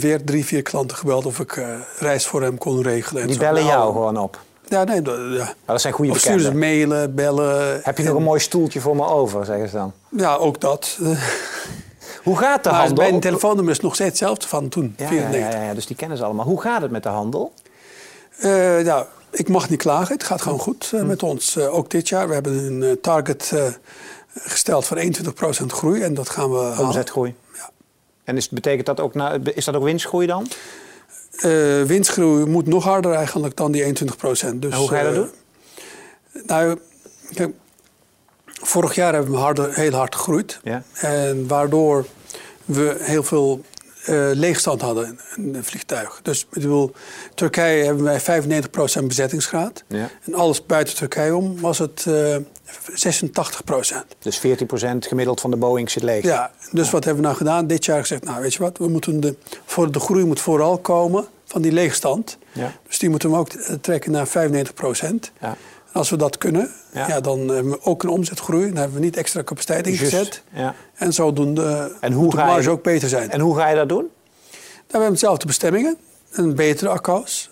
weer 0.00 0.24
drie, 0.24 0.44
vier 0.44 0.62
klanten 0.62 0.96
gebeld 0.96 1.26
of 1.26 1.38
ik 1.38 1.56
uh, 1.56 1.66
reis 1.98 2.26
voor 2.26 2.42
hem 2.42 2.58
kon 2.58 2.82
regelen. 2.82 3.22
En 3.22 3.28
die 3.28 3.38
bellen 3.38 3.64
nou, 3.64 3.74
jou 3.74 3.92
gewoon 3.92 4.18
op? 4.18 4.38
Ja, 4.68 4.84
nee. 4.84 5.02
Ja. 5.02 5.44
Maar 5.44 5.54
dat 5.64 5.80
zijn 5.80 5.92
goede 5.92 6.10
of 6.10 6.18
sturen 6.18 6.40
ze 6.40 6.54
mailen, 6.54 7.14
bellen. 7.14 7.80
Heb 7.82 7.96
je 7.96 8.02
en... 8.02 8.08
nog 8.08 8.18
een 8.18 8.24
mooi 8.24 8.40
stoeltje 8.40 8.80
voor 8.80 8.96
me 8.96 9.06
over, 9.06 9.44
zeggen 9.44 9.68
ze 9.68 9.76
dan? 9.76 9.92
Ja, 10.08 10.34
ook 10.34 10.60
dat. 10.60 10.98
Hoe 12.22 12.36
gaat 12.36 12.64
de 12.64 12.70
maar 12.70 12.78
handel? 12.78 13.04
Mijn 13.04 13.20
telefoonnummer 13.20 13.72
is 13.72 13.80
nog 13.80 13.94
steeds 13.94 14.10
hetzelfde 14.10 14.48
van 14.48 14.68
toen, 14.68 14.94
ja, 14.96 15.06
94. 15.06 15.52
Ja, 15.52 15.60
ja, 15.60 15.66
ja, 15.68 15.74
dus 15.74 15.86
die 15.86 15.96
kennen 15.96 16.16
ze 16.16 16.24
allemaal. 16.24 16.46
Hoe 16.46 16.60
gaat 16.60 16.82
het 16.82 16.90
met 16.90 17.02
de 17.02 17.08
handel? 17.08 17.52
Uh, 18.38 18.78
nou, 18.78 19.04
ik 19.32 19.48
mag 19.48 19.68
niet 19.68 19.78
klagen. 19.78 20.14
Het 20.14 20.24
gaat 20.24 20.42
gewoon 20.42 20.58
goed 20.58 20.90
uh, 20.94 21.02
met 21.02 21.22
ons. 21.22 21.56
Uh, 21.56 21.74
ook 21.74 21.90
dit 21.90 22.08
jaar. 22.08 22.28
We 22.28 22.34
hebben 22.34 22.64
een 22.64 22.82
uh, 22.82 22.92
target 22.92 23.52
gesteld 24.34 24.86
van 24.86 25.14
21% 25.62 25.66
groei. 25.66 26.02
En 26.02 26.14
dat 26.14 26.28
gaan 26.28 26.50
we 26.50 26.74
Omzetgroei. 26.78 27.34
Ja. 27.54 27.70
En 28.24 28.36
is, 28.36 28.48
betekent 28.48 28.86
dat 28.86 29.00
ook, 29.00 29.14
na, 29.14 29.38
is 29.54 29.64
dat 29.64 29.74
ook 29.74 29.84
winstgroei 29.84 30.26
dan? 30.26 30.48
winstgroei 31.86 32.44
moet 32.44 32.66
nog 32.66 32.84
harder 32.84 33.12
eigenlijk 33.12 33.56
dan 33.56 33.72
die 33.72 33.84
21%. 33.84 33.88
Dus, 33.88 34.44
en 34.44 34.72
hoe 34.72 34.88
ga 34.88 34.98
je 34.98 35.04
dat 35.04 35.14
doen? 35.14 35.30
Nou, 36.46 36.78
kijk, 37.34 37.54
vorig 38.46 38.94
jaar 38.94 39.12
hebben 39.12 39.32
we 39.32 39.38
harder, 39.38 39.74
heel 39.74 39.92
hard 39.92 40.14
gegroeid. 40.14 40.60
Ja. 40.62 40.82
En 40.94 41.46
waardoor 41.48 42.06
we 42.64 42.96
heel 43.00 43.22
veel 43.22 43.60
uh, 44.08 44.30
leegstand 44.32 44.80
hadden 44.80 45.18
in 45.36 45.54
een 45.54 45.64
vliegtuig. 45.64 46.20
Dus 46.22 46.40
ik 46.40 46.50
bedoel, 46.50 46.92
Turkije 47.34 47.84
hebben 47.84 48.04
wij 48.04 48.20
95% 49.00 49.04
bezettingsgraad. 49.06 49.84
Ja. 49.86 50.10
En 50.24 50.34
alles 50.34 50.66
buiten 50.66 50.94
Turkije 50.94 51.36
om 51.36 51.60
was 51.60 51.78
het 51.78 52.04
uh, 52.08 52.36
86%. 52.36 52.40
Dus 54.18 54.40
14% 54.40 54.42
gemiddeld 54.98 55.40
van 55.40 55.50
de 55.50 55.56
Boeing 55.56 55.90
zit 55.90 56.02
leeg. 56.02 56.24
Ja, 56.24 56.50
dus 56.70 56.90
wat 56.90 57.04
hebben 57.04 57.22
we 57.22 57.28
nou 57.28 57.38
gedaan? 57.38 57.66
Dit 57.66 57.84
jaar 57.84 58.00
gezegd, 58.00 58.24
nou 58.24 58.42
weet 58.42 58.54
je 58.54 58.62
wat, 58.62 58.78
we 58.78 58.88
moeten 58.88 59.20
de, 59.20 59.36
voor 59.64 59.92
de 59.92 60.00
groei 60.00 60.24
moet 60.24 60.40
vooral 60.40 60.78
komen 60.78 61.26
van 61.44 61.62
die 61.62 61.72
leegstand. 61.72 62.38
Ja. 62.52 62.72
Dus 62.88 62.98
die 62.98 63.10
moeten 63.10 63.30
we 63.30 63.36
ook 63.36 63.50
trekken 63.80 64.10
naar 64.10 64.28
95%. 64.28 64.30
Ja. 65.40 65.56
Als 65.92 66.10
we 66.10 66.16
dat 66.16 66.38
kunnen, 66.38 66.70
Ja. 66.92 67.08
ja. 67.08 67.20
dan 67.20 67.38
hebben 67.48 67.72
we 67.72 67.82
ook 67.82 68.02
een 68.02 68.08
omzetgroei. 68.08 68.66
Dan 68.66 68.76
hebben 68.76 68.94
we 68.98 69.04
niet 69.04 69.16
extra 69.16 69.42
capaciteit 69.42 69.86
ingezet. 69.86 70.42
Ja. 70.54 70.74
En 70.94 71.12
zodoende 71.12 71.92
En 72.00 72.12
hoe 72.12 72.22
moet 72.22 72.30
de 72.32 72.36
ga 72.36 72.44
je- 72.46 72.50
marge 72.52 72.70
ook 72.70 72.82
beter 72.82 73.08
zijn. 73.08 73.30
En 73.30 73.40
hoe 73.40 73.56
ga 73.56 73.68
je 73.68 73.76
dat 73.76 73.88
doen? 73.88 73.98
Nou, 74.02 74.10
we 74.86 74.92
hebben 74.92 75.12
dezelfde 75.12 75.46
bestemmingen, 75.46 75.96
een 76.32 76.54
betere 76.54 76.90
accounts. 76.90 77.50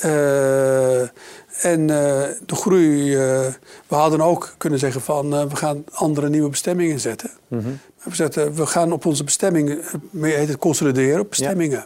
Eh, 0.00 1.00
en 1.00 1.80
eh, 1.90 2.22
de 2.46 2.54
groei, 2.54 3.14
eh, 3.16 3.20
we 3.86 3.94
hadden 3.94 4.20
ook 4.20 4.54
kunnen 4.58 4.78
zeggen 4.78 5.00
van 5.00 5.48
we 5.48 5.56
gaan 5.56 5.84
andere 5.92 6.28
nieuwe 6.28 6.48
bestemmingen 6.48 7.00
zetten. 7.00 7.30
Mhm. 7.48 7.68
We, 8.02 8.14
zetten, 8.14 8.54
we 8.54 8.66
gaan 8.66 8.92
op 8.92 9.06
onze 9.06 9.24
bestemmingen, 9.24 9.80
meer 10.10 10.36
heet 10.36 10.48
het 10.48 10.58
consolideren 10.58 11.20
op 11.20 11.28
bestemmingen. 11.28 11.84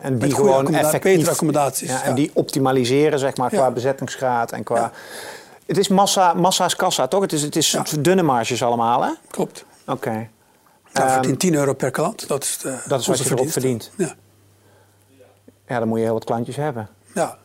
En 0.00 0.18
die 0.18 0.34
gewoon 0.34 0.74
effectief... 0.74 1.12
betere 1.14 1.30
accommodaties, 1.30 1.88
Ja, 1.90 2.02
en 2.02 2.08
ja. 2.08 2.14
die 2.14 2.30
optimaliseren, 2.34 3.18
zeg 3.18 3.36
maar, 3.36 3.48
qua 3.50 3.58
Ja. 3.64 3.70
bezettingsgraad 3.70 4.52
en 4.52 4.62
qua... 4.62 4.76
Ja. 4.76 4.92
Het 5.66 5.78
is 5.78 5.88
massa, 5.88 6.34
massa's 6.34 6.76
kassa, 6.76 7.08
toch? 7.08 7.20
Het 7.20 7.32
is, 7.32 7.42
het 7.42 7.56
is 7.56 7.70
Ja. 7.70 7.84
dunne 8.00 8.22
marges 8.22 8.62
allemaal, 8.62 9.02
hè? 9.02 9.10
Klopt. 9.30 9.64
Oké. 9.86 10.10
Nou, 10.10 10.28
Ehm, 11.06 11.08
verdient 11.12 11.38
10 11.40 11.54
euro 11.54 11.72
per 11.74 11.90
klant. 11.90 12.28
Dat 12.28 12.42
is, 12.44 12.58
de, 12.58 12.76
dat 12.86 13.00
is 13.00 13.06
wat 13.06 13.18
je 13.18 13.24
erop 13.30 13.50
verdienst. 13.50 13.90
verdient. 13.96 14.16
Ja. 15.16 15.18
Ja, 15.66 15.78
dan 15.78 15.88
moet 15.88 15.98
je 15.98 16.04
heel 16.04 16.12
wat 16.14 16.24
klantjes 16.24 16.56
hebben. 16.56 16.88
Ja. 17.14 17.38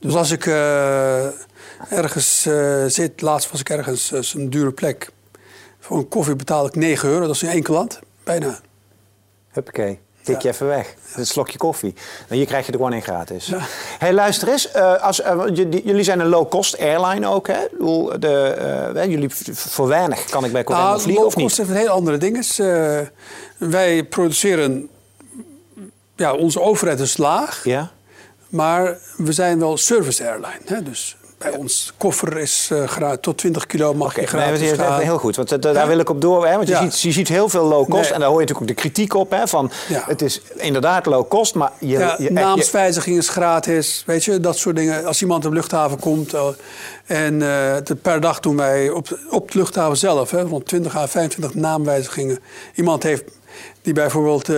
Dus 0.00 0.14
als 0.14 0.30
ik 0.30 0.46
eh, 0.46 1.24
ergens 1.92 2.46
eh, 2.46 2.84
zit, 2.86 3.20
laatst 3.20 3.50
was 3.50 3.60
ik 3.60 3.70
ergens, 3.70 4.12
eh, 4.12 4.20
een 4.42 4.50
dure 4.50 4.72
plek. 4.72 5.10
Voor 5.78 5.96
een 5.98 6.08
koffie 6.08 6.36
betaal 6.36 6.66
ik 6.66 6.74
9 6.74 7.08
euro, 7.08 7.26
dat 7.26 7.34
is 7.34 7.42
in 7.42 7.48
één 7.48 7.62
klant. 7.62 7.98
Bijna. 8.24 8.58
Huppakee. 9.50 10.00
Tik 10.32 10.42
je 10.42 10.48
even 10.48 10.66
weg. 10.66 10.94
Een 11.14 11.26
slokje 11.26 11.58
koffie. 11.58 11.94
En 12.28 12.36
hier 12.36 12.46
krijg 12.46 12.66
je 12.66 12.72
er 12.72 12.78
gewoon 12.78 12.92
in 12.92 13.02
gratis. 13.02 13.46
Ja. 13.46 13.58
hey, 13.98 14.12
luister 14.12 14.48
eens. 14.48 14.70
eh, 14.70 15.02
als, 15.02 15.20
eh, 15.20 15.40
jullie 15.54 16.02
zijn 16.02 16.20
een 16.20 16.28
low-cost 16.28 16.78
airline 16.78 17.26
ook, 17.28 17.46
hè? 17.46 17.58
De, 18.18 18.38
eh, 18.94 19.04
jullie 19.04 19.28
voor 19.54 19.88
weinig 19.88 20.24
kan 20.24 20.44
ik 20.44 20.52
bij 20.52 20.64
Corendon 20.64 20.90
Nou, 20.90 21.02
vliegen, 21.02 21.26
of 21.26 21.34
low-cost 21.34 21.58
niet? 21.58 21.66
heeft 21.66 21.78
een 21.80 21.86
heel 21.86 21.94
andere 21.96 22.16
ding. 22.18 22.36
is, 22.38 22.58
eh, 22.58 22.98
wij 23.58 24.04
produceren... 24.04 24.88
Ja, 26.16 26.34
onze 26.34 26.60
overheid 26.60 27.00
is 27.00 27.16
laag. 27.16 27.64
Ja? 27.64 27.90
Maar 28.48 28.98
we 29.16 29.32
zijn 29.32 29.58
wel 29.58 29.76
service 29.76 30.24
airline. 30.28 30.60
Hè? 30.64 30.82
Dus 30.82 31.16
bij 31.38 31.50
ons 31.50 31.92
koffer 31.96 32.38
is 32.38 32.68
eh 32.72 32.88
gratis. 32.88 33.18
Tot 33.20 33.38
20 33.38 33.66
kilo 33.66 33.94
mag 33.94 34.14
je 34.14 34.18
nee, 34.18 34.26
gratis 34.28 34.60
dat 34.60 34.70
is 34.70 34.76
gaan. 34.76 35.00
heel 35.00 35.18
goed. 35.18 35.36
Want 35.36 35.52
eh, 35.52 35.72
daar 35.74 35.86
wil 35.88 35.98
ik 35.98 36.10
op 36.10 36.20
door. 36.20 36.46
Hè? 36.46 36.54
Want 36.56 36.68
je, 36.68 36.74
Ja. 36.74 36.80
ziet, 36.82 37.00
je 37.00 37.12
ziet 37.12 37.28
heel 37.28 37.48
veel 37.48 37.64
low 37.64 37.88
cost. 37.88 38.02
Nee. 38.02 38.12
En 38.12 38.20
daar 38.20 38.28
hoor 38.28 38.40
je 38.40 38.46
natuurlijk 38.46 38.70
ook 38.70 38.76
de 38.76 38.88
kritiek 38.88 39.14
op. 39.14 39.30
Hè? 39.30 39.48
Van, 39.48 39.70
Ja. 39.88 40.02
Het 40.06 40.22
is 40.22 40.40
inderdaad 40.56 41.06
low 41.06 41.28
cost, 41.28 41.54
maar 41.54 41.72
je... 41.78 42.14
Je, 42.18 42.30
naamswijziging 42.32 43.16
is 43.18 43.28
gratis, 43.28 44.02
weet 44.06 44.24
je, 44.24 44.40
dat 44.40 44.58
soort 44.58 44.76
dingen. 44.76 45.04
Als 45.04 45.20
iemand 45.20 45.44
op 45.44 45.50
de 45.50 45.56
luchthaven 45.56 45.98
komt 46.00 46.34
eh, 46.34 46.48
en 47.06 47.38
per 48.02 48.20
dag 48.20 48.40
doen 48.40 48.56
wij 48.56 48.90
op, 48.90 49.18
op 49.30 49.50
de 49.52 49.58
luchthaven 49.58 49.96
zelf, 49.96 50.30
hè, 50.30 50.42
rond 50.42 50.66
20 50.66 50.96
à 50.96 51.06
25 51.06 51.54
naamwijzigingen. 51.54 52.38
Iemand 52.74 53.02
heeft 53.02 53.24
die 53.82 53.92
bijvoorbeeld 53.92 54.48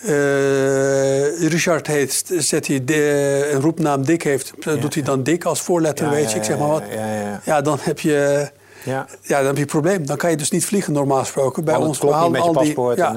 eh, 0.00 1.26
eh, 1.44 1.48
Richard 1.50 1.86
heet, 1.86 2.24
zet 2.38 2.66
hij 2.66 2.84
de, 2.84 3.48
een 3.52 3.60
roepnaam 3.60 4.04
Dick 4.04 4.22
heeft, 4.22 4.52
eh, 4.60 4.80
doet 4.80 4.94
hij 4.94 5.02
dan 5.02 5.22
Dick 5.22 5.44
als 5.44 5.60
voorletter, 5.60 6.06
Ja, 6.06 6.12
weet 6.12 6.30
je, 6.30 6.36
ik 6.38 6.44
zeg 6.44 6.58
maar 6.58 6.68
wat. 6.68 6.82
ja, 6.94 7.06
ja, 7.06 7.20
ja. 7.20 7.40
Ja, 7.44 7.60
dan 7.60 7.78
heb 7.80 8.00
je... 8.00 8.48
ja. 8.84 9.06
Ja, 9.22 9.36
dan 9.38 9.46
heb 9.46 9.54
je 9.56 9.60
een 9.62 9.66
probleem. 9.68 10.06
Dan 10.06 10.16
kan 10.16 10.30
je 10.30 10.36
dus 10.36 10.50
niet 10.50 10.64
vliegen, 10.64 10.92
normaal 10.92 11.18
gesproken. 11.18 11.64
Bij 11.64 11.76
ons 11.76 11.98
klopt 11.98 12.20
niet 12.20 12.30
met 12.30 12.40
je 12.42 12.46
al 12.46 12.52
die- 12.52 12.62
paspoort. 12.62 12.98
en, 12.98 13.16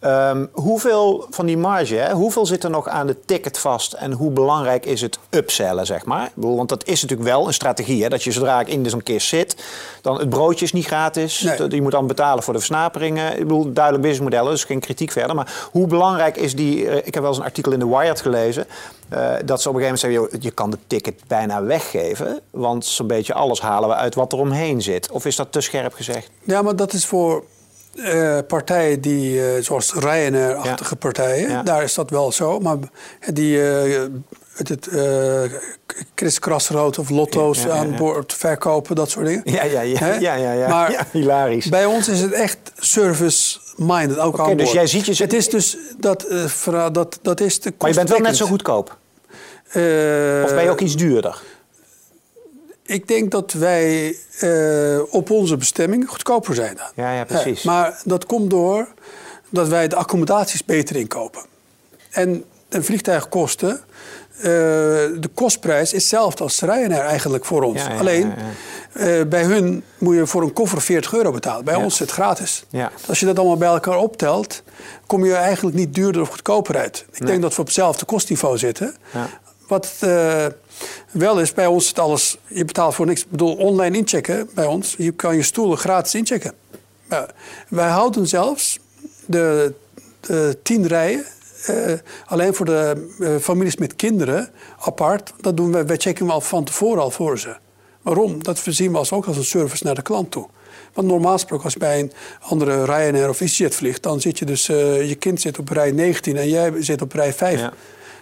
Ehm, 0.00 0.46
hoeveel 0.52 1.26
van 1.30 1.46
die 1.46 1.56
marge, 1.56 1.94
hè, 1.94 2.12
hoeveel 2.12 2.46
zit 2.46 2.64
er 2.64 2.70
nog 2.70 2.88
aan 2.88 3.06
de 3.06 3.16
ticket 3.24 3.58
vast 3.58 3.92
en 3.92 4.12
hoe 4.12 4.30
belangrijk 4.30 4.86
is 4.86 5.00
het 5.00 5.18
upsellen, 5.30 5.86
zeg 5.86 6.04
maar? 6.04 6.26
Ik 6.26 6.34
bedoel, 6.34 6.56
want 6.56 6.68
dat 6.68 6.86
is 6.86 7.02
natuurlijk 7.02 7.28
wel 7.28 7.46
een 7.46 7.52
strategie, 7.54 8.02
hè, 8.02 8.08
dat 8.08 8.22
je 8.22 8.32
zodra 8.32 8.60
ik 8.60 8.68
in 8.68 8.90
zo'n 8.90 9.02
kist 9.02 9.28
zit, 9.28 9.56
dan 10.02 10.18
het 10.18 10.28
broodje 10.28 10.64
is 10.64 10.72
niet 10.72 10.86
gratis, 10.86 11.40
Nee. 11.40 11.70
je 11.70 11.82
moet 11.82 11.92
dan 11.92 12.06
betalen 12.06 12.42
voor 12.42 12.52
de 12.52 12.58
versnaperingen. 12.58 13.32
Ik 13.32 13.38
bedoel, 13.38 13.72
duidelijk 13.72 14.04
businessmodellen, 14.04 14.50
dus 14.50 14.64
geen 14.64 14.80
kritiek 14.80 15.10
verder. 15.10 15.34
Maar 15.36 15.68
hoe 15.72 15.86
belangrijk 15.86 16.36
is 16.36 16.54
die, 16.54 16.88
eh, 16.88 16.96
ik 16.96 17.14
heb 17.14 17.22
wel 17.22 17.28
eens 17.28 17.38
een 17.38 17.44
artikel 17.44 17.72
in 17.72 17.78
The 17.78 17.88
Wired 17.88 18.20
gelezen, 18.20 18.66
eh, 19.08 19.32
dat 19.44 19.62
ze 19.62 19.68
op 19.68 19.74
een 19.74 19.80
gegeven 19.80 20.08
moment 20.08 20.28
zeggen, 20.30 20.42
je 20.42 20.50
kan 20.50 20.70
de 20.70 20.78
ticket 20.86 21.14
bijna 21.26 21.62
weggeven, 21.62 22.40
want 22.50 22.84
zo'n 22.86 23.06
beetje 23.06 23.34
alles 23.34 23.60
halen 23.60 23.88
we 23.88 23.94
uit 23.94 24.14
wat 24.14 24.32
er 24.32 24.38
omheen 24.38 24.82
zit. 24.82 25.10
Of 25.10 25.24
is 25.24 25.36
dat 25.36 25.52
te 25.52 25.60
scherp 25.60 25.94
gezegd? 25.94 26.30
Ja, 26.42 26.62
maar 26.62 26.76
dat 26.76 26.92
is 26.92 27.06
voor 27.06 27.44
eh, 27.98 28.38
partijen 28.48 29.00
die, 29.00 29.42
eh, 29.54 29.62
zoals 29.62 29.92
Ryanair-achtige 29.94 30.90
Ja. 30.90 30.96
partijen, 30.98 31.50
Ja. 31.50 31.62
daar 31.62 31.82
is 31.82 31.94
dat 31.94 32.10
wel 32.10 32.32
zo. 32.32 32.58
Maar 32.58 32.76
die 33.32 33.70
eh, 33.70 34.02
het, 34.54 34.68
het, 34.68 34.88
Chris 36.14 36.38
Krasrood 36.38 36.98
of 36.98 37.10
lotto's 37.10 37.62
Ja, 37.62 37.70
aan 37.70 37.96
boord 37.96 38.32
verkopen, 38.34 38.94
dat 38.96 39.10
soort 39.10 39.26
dingen. 39.26 39.42
Ja, 39.44 39.64
ja, 39.64 39.80
ja. 39.80 40.14
Ja, 40.20 40.34
ja, 40.34 40.52
ja. 40.52 40.68
Maar 40.68 40.90
ja, 40.92 41.06
hilarisch. 41.12 41.66
Bij 41.68 41.84
ons 41.84 42.08
is 42.08 42.20
het 42.20 42.32
echt 42.32 42.58
service-minded, 42.78 44.18
ook 44.18 44.38
Oké, 44.38 44.50
aan 44.50 44.56
dus 44.56 44.72
jij 44.72 44.86
ziet 44.86 45.06
je- 45.16 45.22
Het 45.22 45.32
is 45.32 45.48
dus, 45.48 45.76
dat, 45.98 46.26
dat, 46.92 47.18
dat 47.22 47.40
is 47.40 47.60
de 47.60 47.72
Maar 47.78 47.88
je 47.88 47.94
bent 47.94 48.08
wel 48.08 48.18
net 48.18 48.36
zo 48.36 48.46
goedkoop. 48.46 48.96
Of 49.66 49.74
ben 50.54 50.62
je 50.62 50.70
ook 50.70 50.80
iets 50.80 50.96
duurder? 50.96 51.42
Ik 52.88 53.08
denk 53.08 53.30
dat 53.30 53.52
wij 53.52 54.16
eh, 54.38 54.98
op 55.10 55.30
onze 55.30 55.56
bestemming 55.56 56.08
goedkoper 56.08 56.54
zijn 56.54 56.76
dan. 56.76 57.04
Ja, 57.04 57.12
ja, 57.12 57.24
precies. 57.24 57.62
maar 57.62 58.00
dat 58.04 58.26
komt 58.26 58.50
door 58.50 58.88
dat 59.50 59.68
wij 59.68 59.88
de 59.88 59.96
accommodaties 59.96 60.64
beter 60.64 60.96
inkopen. 60.96 61.42
En 62.10 62.44
de 62.68 62.82
vliegtuigkosten, 62.82 63.80
eh, 64.36 64.42
de 64.44 65.30
kostprijs 65.34 65.92
is 65.92 66.00
hetzelfde 66.00 66.42
als 66.42 66.60
Ryanair 66.60 67.04
eigenlijk 67.04 67.44
voor 67.44 67.62
ons. 67.62 67.82
Ja, 67.82 67.90
ja, 67.92 67.98
Alleen, 67.98 68.32
eh, 68.92 69.22
bij 69.28 69.42
hun 69.42 69.84
moet 69.98 70.14
je 70.14 70.26
voor 70.26 70.42
een 70.42 70.52
koffer 70.52 70.80
40 70.80 71.14
euro 71.14 71.30
betalen. 71.30 71.64
Bij 71.64 71.74
ons 71.74 71.92
is 71.92 71.98
het 71.98 72.10
gratis. 72.10 72.64
Als 73.08 73.20
je 73.20 73.26
dat 73.26 73.38
allemaal 73.38 73.56
bij 73.56 73.68
elkaar 73.68 73.98
optelt, 73.98 74.62
kom 75.06 75.24
je 75.24 75.34
eigenlijk 75.34 75.76
niet 75.76 75.94
duurder 75.94 76.22
of 76.22 76.28
goedkoper 76.28 76.76
uit. 76.76 77.04
Ik 77.12 77.18
Nee. 77.20 77.28
denk 77.30 77.42
dat 77.42 77.54
we 77.54 77.60
op 77.60 77.66
hetzelfde 77.66 78.04
kostniveau 78.04 78.58
zitten. 78.58 78.94
Wat 79.68 79.96
eh, 80.00 80.46
wel 81.10 81.40
is, 81.40 81.52
bij 81.52 81.66
ons 81.66 81.88
het 81.88 81.98
alles... 81.98 82.38
Je 82.46 82.64
betaalt 82.64 82.94
voor 82.94 83.06
niks. 83.06 83.22
Ik 83.22 83.30
bedoel, 83.30 83.56
online 83.56 83.96
inchecken 83.96 84.50
bij 84.54 84.64
ons. 84.64 84.94
Je 84.98 85.12
kan 85.12 85.36
je 85.36 85.42
stoelen 85.42 85.78
gratis 85.78 86.14
inchecken. 86.14 86.52
Wij 87.68 87.88
houden 87.88 88.26
zelfs 88.26 88.78
de, 89.26 89.74
de 90.20 90.58
tien 90.62 90.86
rijen... 90.86 91.24
eh, 91.66 91.92
alleen 92.26 92.54
voor 92.54 92.66
de 92.66 93.08
eh, 93.20 93.36
families 93.36 93.76
met 93.76 93.96
kinderen 93.96 94.50
apart. 94.78 95.32
Dat 95.40 95.56
doen 95.56 95.72
wij, 95.72 95.86
wij 95.86 95.96
checken 95.96 96.26
we 96.26 96.32
al 96.32 96.40
van 96.40 96.64
tevoren 96.64 97.02
al 97.02 97.10
voor 97.10 97.38
ze. 97.38 97.56
Waarom? 98.02 98.42
Dat 98.42 98.62
zien 98.64 98.92
we 98.92 98.98
als, 98.98 99.12
ook 99.12 99.26
als 99.26 99.36
een 99.36 99.44
service 99.44 99.84
naar 99.84 99.94
de 99.94 100.02
klant 100.02 100.30
toe. 100.30 100.48
Want 100.92 101.08
normaal 101.08 101.32
gesproken 101.32 101.64
als 101.64 101.72
je 101.72 101.78
bij 101.78 102.00
een 102.00 102.12
andere 102.40 102.84
Ryanair 102.84 103.28
of 103.28 103.40
EasyJet 103.40 103.74
vliegt... 103.74 104.02
dan 104.02 104.20
zit 104.20 104.38
je 104.38 104.44
dus... 104.44 104.66
je 104.66 105.16
kind 105.18 105.40
zit 105.40 105.58
op 105.58 105.68
rij 105.68 105.90
19 105.90 106.36
en 106.36 106.48
jij 106.48 106.72
zit 106.78 107.02
op 107.02 107.12
rij 107.12 107.32
5. 107.32 107.60
Ja. 107.60 107.72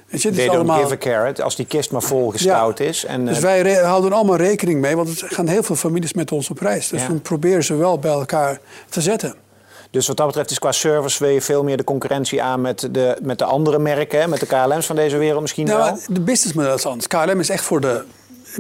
Het 0.09 0.49
allemaal... 0.49 0.81
give 0.83 0.93
a 0.93 0.97
carrot 0.97 1.41
als 1.41 1.57
die 1.57 1.67
kist 1.67 1.91
maar 1.91 2.03
vol 2.03 2.31
gestouwd 2.31 2.81
is. 2.81 3.05
En, 3.05 3.27
dus 3.27 3.37
eh, 3.37 3.43
wij 3.43 3.75
houden 3.75 4.13
allemaal 4.13 4.37
rekening 4.37 4.81
mee, 4.81 4.97
want 4.97 5.21
er 5.21 5.29
gaan 5.31 5.49
heel 5.49 5.63
veel 5.63 5.77
families 5.77 6.13
met 6.13 6.33
ons 6.33 6.51
op 6.51 6.59
reis. 6.59 6.89
Dus 6.89 7.01
Ja. 7.03 7.09
we 7.09 7.15
proberen 7.15 7.65
ze 7.65 7.75
wel 7.75 7.99
bij 7.99 8.11
elkaar 8.11 8.61
te 8.89 9.01
zetten. 9.01 9.35
dus 9.91 10.07
wat 10.07 10.17
dat 10.17 10.27
betreft 10.27 10.51
is 10.51 10.59
qua 10.59 10.73
service 10.73 11.25
wil 11.25 11.33
je 11.33 11.41
veel 11.41 11.65
meer 11.65 11.77
de 11.77 11.85
concurrentie 11.85 12.43
aan 12.43 12.61
met 12.61 12.89
de, 12.91 13.17
met 13.23 13.39
de 13.39 13.45
andere 13.45 13.79
merken. 13.79 14.31
Met 14.31 14.41
de 14.41 14.47
KLM's 14.47 14.87
van 14.87 14.97
deze 14.97 15.17
wereld 15.17 15.41
misschien 15.41 15.67
Nou, 15.67 15.79
wel. 15.81 15.99
de 16.09 16.21
businessmodel 16.21 16.75
is 16.75 16.87
anders. 16.87 17.07
KLM 17.07 17.41
is 17.41 17.49
echt 17.49 17.65
voor 17.65 17.81
de 17.81 18.03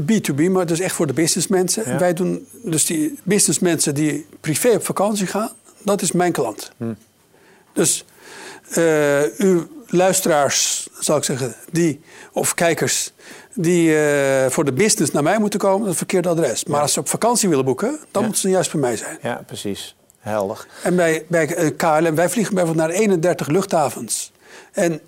B2B, 0.01 0.51
maar 0.51 0.61
het 0.63 0.71
is 0.71 0.81
echt 0.81 0.95
voor 0.95 1.07
de 1.07 1.13
businessmensen. 1.13 1.83
Ja. 1.87 1.99
Wij 1.99 2.13
doen 2.13 2.47
dus 2.63 2.87
die 2.87 3.19
businessmensen 3.23 3.95
die 3.95 4.27
privé 4.41 4.69
op 4.69 4.85
vakantie 4.85 5.27
gaan, 5.27 5.51
dat 5.83 6.03
is 6.03 6.13
mijn 6.13 6.33
klant. 6.33 6.71
Hm. 6.77 6.85
Dus 7.73 8.05
uw 9.39 9.67
luisteraars, 9.87 10.89
zou 10.99 11.19
ik 11.19 11.25
zeggen, 11.25 11.55
die, 11.71 12.01
of 12.33 12.55
kijkers, 12.55 13.13
die 13.55 13.99
eh, 13.99 14.51
voor 14.51 14.65
de 14.65 14.73
business 14.73 15.13
naar 15.13 15.23
mij 15.23 15.39
moeten 15.39 15.59
komen, 15.59 15.79
dat 15.79 15.95
is 15.95 16.01
het 16.01 16.11
verkeerde 16.11 16.29
adres. 16.29 16.65
Maar 16.65 16.81
als 16.81 16.93
ze 16.93 17.01
op 17.01 17.09
vakantie 17.09 17.49
willen 17.49 17.65
boeken, 17.65 17.99
dan 18.11 18.23
moeten 18.23 18.41
ze 18.41 18.49
juist 18.49 18.73
bij 18.73 18.81
mij 18.81 18.97
zijn. 18.97 19.19
Ja, 19.23 19.43
precies. 19.47 19.97
Helder. 20.19 20.67
En 20.83 20.97
bij, 20.97 21.25
bij 21.29 21.55
eh, 21.55 21.77
KLM, 21.77 22.15
wij 22.15 22.29
vliegen 22.29 22.55
bijvoorbeeld 22.55 22.87
naar 22.89 22.97
31 22.97 23.47
luchthavens. 23.47 24.33
En 24.73 25.01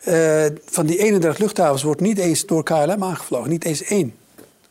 eh, 0.00 0.44
van 0.64 0.86
die 0.86 0.98
31 0.98 1.38
luchthavens 1.38 1.82
wordt 1.82 2.00
niet 2.00 2.18
eens 2.18 2.46
door 2.46 2.62
KLM 2.62 3.04
aangevlogen. 3.04 3.50
Niet 3.50 3.64
eens 3.64 3.82
één 3.82 4.14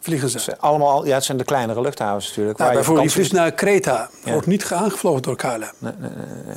vliegen 0.06 0.30
ze. 0.30 0.58
Allemaal, 0.58 1.06
ja, 1.06 1.16
het 1.16 1.24
zijn 1.24 1.38
de 1.38 1.44
kleinere 1.44 1.82
luchthavens 1.82 2.28
natuurlijk. 2.28 2.58
Nou, 2.58 2.70
waar 2.70 2.80
bijvoorbeeld, 2.80 3.08
je 3.08 3.16
vliegt 3.16 3.32
naar 3.32 3.52
Kreta. 3.52 4.10
Ja. 4.24 4.32
Wordt 4.32 4.48
niet 4.48 4.72
aangevlogen 4.72 5.22
door 5.22 5.36
KLM. 5.36 5.64
Nee, 5.78 5.94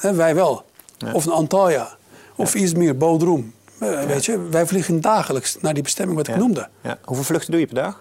nee, 0.03 0.13
wij 0.13 0.35
wel. 0.35 0.65
Of 1.13 1.27
een 1.27 1.33
Antalya. 1.33 1.97
Of 2.39 2.55
Izmir, 2.55 2.97
Bodrum. 2.97 3.55
Eh, 3.79 4.03
Weet 4.05 4.25
je, 4.25 4.49
wij 4.49 4.67
vliegen 4.67 5.01
dagelijks 5.01 5.57
naar 5.61 5.75
die 5.75 5.83
bestemming 5.83 6.19
wat 6.19 6.29
ik 6.29 6.37
noemde. 6.37 6.69
Hoeveel 7.05 7.25
vluchten 7.25 7.51
doe 7.51 7.61
je 7.61 7.67
per 7.67 7.75
dag? 7.75 8.01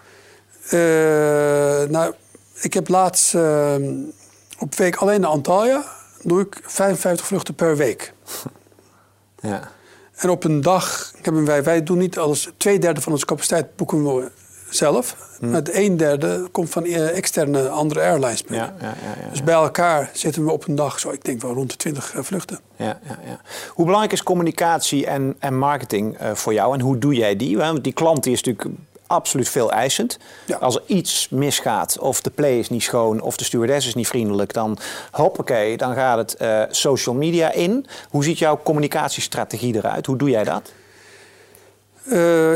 Eh, 0.70 1.90
nou, 1.90 2.14
ik 2.60 2.74
heb 2.74 2.88
laatst 2.88 3.34
eh, 3.34 3.74
op 4.58 4.74
week 4.74 4.96
alleen 4.96 5.20
naar 5.20 5.30
Antalya. 5.30 5.84
doe 6.22 6.40
ik 6.40 6.60
55 6.62 7.26
vluchten 7.26 7.54
per 7.54 7.76
week. 7.76 8.12
Ja. 9.40 9.70
En 10.14 10.30
op 10.30 10.44
een 10.44 10.60
dag 10.60 11.12
hebben 11.22 11.44
wij, 11.44 11.62
wij 11.62 11.82
doen 11.82 11.98
niet 11.98 12.18
alles, 12.18 12.50
twee 12.56 12.78
derde 12.78 13.00
van 13.00 13.12
onze 13.12 13.24
capaciteit 13.26 13.76
boeken 13.76 14.04
we 14.16 14.30
zelf. 14.70 15.16
Hm. 15.38 15.50
Maar 15.50 15.62
een 15.64 15.96
derde 15.96 16.48
komt 16.52 16.70
van 16.70 16.84
eh, 16.84 17.16
externe 17.16 17.68
andere 17.68 18.00
airlines. 18.00 18.44
Ja, 18.48 18.54
ja, 18.54 18.74
ja, 18.80 18.94
ja, 19.22 19.30
Dus 19.30 19.42
bij 19.42 19.54
elkaar 19.54 20.10
zitten 20.12 20.44
we 20.44 20.52
op 20.52 20.68
een 20.68 20.74
dag, 20.74 21.00
zo, 21.00 21.10
ik 21.10 21.24
denk 21.24 21.42
wel 21.42 21.54
rond 21.54 21.70
de 21.70 21.76
20 21.76 22.14
eh, 22.14 22.22
vluchten. 22.22 22.60
Ja, 22.76 22.84
ja, 22.84 23.18
ja. 23.26 23.40
Hoe 23.68 23.84
belangrijk 23.84 24.12
is 24.12 24.22
communicatie 24.22 25.06
en, 25.06 25.36
en 25.38 25.58
marketing 25.58 26.16
eh, 26.16 26.34
voor 26.34 26.52
jou 26.52 26.74
en 26.74 26.80
hoe 26.80 26.98
doe 26.98 27.14
jij 27.14 27.36
die? 27.36 27.56
Want 27.56 27.84
die 27.84 27.92
klant 27.92 28.22
die 28.22 28.32
is 28.32 28.42
natuurlijk 28.42 28.78
absoluut 29.06 29.48
veel 29.48 29.72
eisend. 29.72 30.18
Als 30.60 30.74
er 30.74 30.82
iets 30.86 31.28
misgaat, 31.30 31.98
of 31.98 32.20
de 32.20 32.30
play 32.30 32.58
is 32.58 32.68
niet 32.68 32.82
schoon, 32.82 33.20
of 33.20 33.36
de 33.36 33.44
stewardess 33.44 33.86
is 33.86 33.94
niet 33.94 34.08
vriendelijk, 34.08 34.52
dan 34.52 34.78
hoppakee, 35.10 35.76
dan 35.76 35.94
gaat 35.94 36.18
het 36.18 36.36
social 36.76 37.14
media 37.14 37.52
in. 37.52 37.86
Hoe 38.10 38.24
ziet 38.24 38.38
jouw 38.38 38.60
communicatiestrategie 38.62 39.74
eruit? 39.74 40.06
Hoe 40.06 40.16
doe 40.16 40.30
jij 40.30 40.44
dat? 40.44 40.72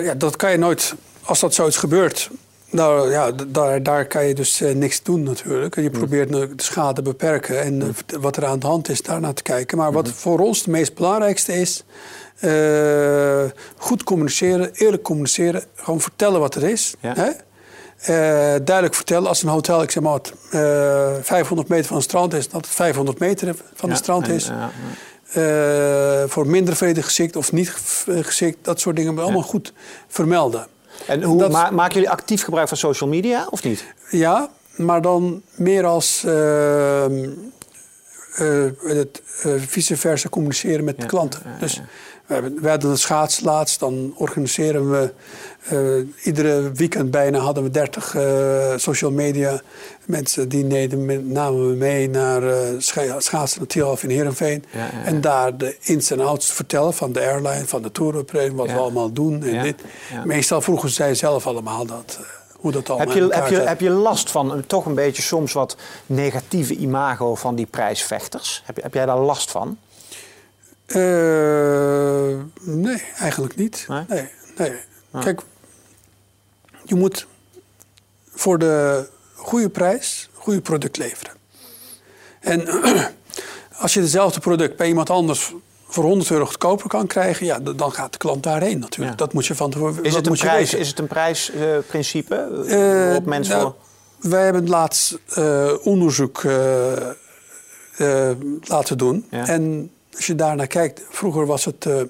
Ja, 0.04 0.14
dat 0.14 0.36
kan 0.36 0.50
je 0.50 0.58
nooit, 0.58 0.94
als 1.24 1.40
dat 1.40 1.54
zoiets 1.54 1.76
gebeurt, 1.76 2.30
nou, 2.70 3.10
ja, 3.10 3.32
daar, 3.48 3.82
daar 3.82 4.06
kan 4.06 4.26
je 4.26 4.34
dus 4.34 4.60
eh, 4.60 4.74
niks 4.74 5.02
doen 5.02 5.22
natuurlijk. 5.22 5.74
Je 5.76 5.90
probeert 5.90 6.30
nou 6.30 6.54
de 6.54 6.62
schade 6.62 6.94
te 6.94 7.02
beperken 7.02 7.60
en 7.62 7.82
eh, 7.82 7.88
wat 8.20 8.36
er 8.36 8.44
aan 8.44 8.58
de 8.58 8.66
hand 8.66 8.88
is, 8.88 9.02
daarnaar 9.02 9.34
te 9.34 9.42
kijken. 9.42 9.78
Maar 9.78 9.92
wat 9.92 10.08
voor 10.08 10.38
ons 10.38 10.58
het 10.58 10.66
meest 10.66 10.94
belangrijkste 10.94 11.52
is, 11.60 11.84
eh, 12.38 13.44
goed 13.76 14.02
communiceren, 14.04 14.70
eerlijk 14.74 15.02
communiceren, 15.02 15.64
gewoon 15.74 16.00
vertellen 16.00 16.40
wat 16.40 16.54
er 16.54 16.62
is. 16.64 16.94
Ja. 17.00 17.14
Hè? 17.16 17.30
Duidelijk 18.64 18.94
vertellen 18.94 19.28
als 19.28 19.42
een 19.42 19.48
hotel, 19.48 19.82
ik 19.82 19.90
zeg 19.90 20.02
maar 20.02 20.12
wat, 20.12 20.32
eh, 20.50 21.12
500 21.22 21.68
meter 21.68 21.86
van 21.86 21.96
het 21.96 22.04
strand 22.04 22.34
is, 22.34 22.48
dat 22.48 22.60
het 22.64 22.74
500 22.74 23.18
meter 23.18 23.54
van 23.74 23.88
Ja, 23.88 23.94
het 23.94 23.96
strand 24.02 24.28
en, 24.28 24.34
is. 24.34 24.50
voor 26.32 26.46
minder 26.46 26.76
vrede 26.76 27.02
geschikt 27.02 27.36
of 27.36 27.52
niet 27.52 27.70
ge- 27.70 28.22
geschikt, 28.24 28.64
dat 28.64 28.80
soort 28.80 28.96
dingen 28.96 29.18
allemaal 29.18 29.42
goed 29.42 29.72
vermelden. 30.08 30.66
En 31.06 31.22
hoe 31.22 31.38
Dat- 31.38 31.50
ma- 31.52 31.70
maken 31.70 31.94
jullie 31.94 32.10
actief 32.10 32.42
gebruik 32.44 32.68
van 32.68 32.76
social 32.76 33.08
media 33.10 33.46
of 33.50 33.64
niet? 33.64 33.84
Ja, 34.10 34.48
maar 34.76 35.02
dan 35.02 35.42
meer 35.54 35.84
als 35.84 36.24
ehm, 36.24 37.28
eh, 38.34 38.64
het 38.82 39.22
eh, 39.42 39.52
vice 39.58 39.96
versa 39.96 40.28
communiceren 40.28 40.84
met 40.84 40.96
de 40.96 41.02
Ja, 41.02 41.08
klanten. 41.08 41.40
ja, 41.44 41.50
ja, 41.52 41.58
Dus 41.58 41.80
we, 42.34 42.40
hebben, 42.42 42.62
we 42.62 42.68
hadden 42.68 42.90
een 42.90 42.98
schaats 42.98 43.40
laatst, 43.40 43.80
dan 43.80 44.14
organiseren 44.16 44.90
we 44.90 45.12
eh, 45.62 46.26
iedere 46.26 46.72
weekend 46.72 47.10
bijna 47.10 47.38
hadden 47.38 47.62
we 47.62 47.70
30 47.70 48.14
eh, 48.14 48.72
social 48.76 49.10
media 49.10 49.60
mensen 50.04 50.48
die 50.48 50.64
neden, 50.64 51.32
namen 51.32 51.68
we 51.68 51.74
mee 51.76 52.08
naar 52.10 52.42
eh, 52.42 52.58
scha- 52.78 53.20
schaatsen 53.20 53.58
naar 53.58 53.68
Tialf 53.68 54.02
in 54.02 54.10
Heerenveen. 54.10 54.64
Ja, 54.72 54.78
ja, 54.78 54.84
ja. 54.84 55.04
En 55.04 55.20
daar 55.20 55.56
de 55.56 55.76
ins 55.80 56.10
en 56.10 56.20
outs 56.20 56.52
vertellen 56.52 56.94
van 56.94 57.12
de 57.12 57.20
airline, 57.20 57.66
van 57.66 57.82
de 57.82 57.92
touroperating, 57.92 58.56
wat 58.56 58.66
we 58.66 58.78
allemaal 58.78 59.12
doen 59.12 59.42
en 59.44 59.62
dit. 59.62 59.82
Meestal 60.24 60.60
vroegen 60.60 60.90
zij 60.90 61.14
zelf 61.14 61.46
allemaal 61.46 61.86
dat, 61.86 62.18
hoe 62.56 62.72
dat 62.72 62.90
allemaal 62.90 63.14
Heb 63.14 63.16
je, 63.16 63.34
heb, 63.34 63.48
je, 63.48 63.56
heb 63.56 63.80
je 63.80 63.90
last 63.90 64.30
van 64.30 64.52
een, 64.52 64.66
toch 64.66 64.86
een 64.86 64.94
beetje 64.94 65.22
soms 65.22 65.52
wat 65.52 65.76
negatieve 66.06 66.74
imago 66.74 67.34
van 67.34 67.54
die 67.54 67.66
prijsvechters? 67.66 68.62
Heb, 68.64 68.82
heb 68.82 68.94
jij 68.94 69.06
daar 69.06 69.18
last 69.18 69.50
van? 69.50 69.78
Eh, 70.94 72.38
nee, 72.60 73.02
eigenlijk 73.18 73.56
niet. 73.56 73.84
Nee? 73.88 74.04
Nee, 74.08 74.28
nee. 74.56 74.72
Kijk, 75.20 75.40
je 76.84 76.94
moet 76.94 77.26
voor 78.30 78.58
de 78.58 79.06
goede 79.34 79.68
prijs 79.68 80.30
goede 80.32 80.60
product 80.60 80.96
leveren. 80.96 81.32
En 82.40 82.68
als 83.82 83.94
je 83.94 84.00
hetzelfde 84.00 84.40
product 84.40 84.76
bij 84.76 84.88
iemand 84.88 85.10
anders 85.10 85.54
voor 85.86 86.04
100 86.04 86.30
euro 86.30 86.44
goedkoper 86.44 86.88
kan 86.88 87.06
krijgen, 87.06 87.46
ja, 87.46 87.58
dan 87.58 87.92
gaat 87.92 88.12
de 88.12 88.18
klant 88.18 88.42
daarheen 88.42 88.78
natuurlijk. 88.78 89.10
Ja. 89.10 89.16
Dat 89.16 89.32
moet 89.32 89.46
je 89.46 89.54
van 89.54 89.70
tevoren 89.70 90.04
Is 90.04 90.14
het 90.14 90.26
een 90.26 90.36
prijs, 90.36 90.70
weten. 90.70 90.78
is 90.78 90.88
het 90.88 90.98
een 90.98 91.06
prijsprincipe 91.06 92.64
waarop 92.68 93.24
mensen 93.24 93.56
nou, 93.56 93.72
voor... 94.20 94.30
Wij 94.30 94.44
hebben 94.44 94.68
laatst 94.68 95.18
onderzoek 95.82 96.42
laten 98.60 98.98
doen. 98.98 99.26
Ja. 99.30 99.46
En 99.46 99.90
als 100.16 100.26
je 100.26 100.34
daarnaar 100.34 100.66
kijkt, 100.66 101.02
vroeger 101.10 101.46
was 101.46 101.64
het 101.64 101.86
eh 101.86 102.02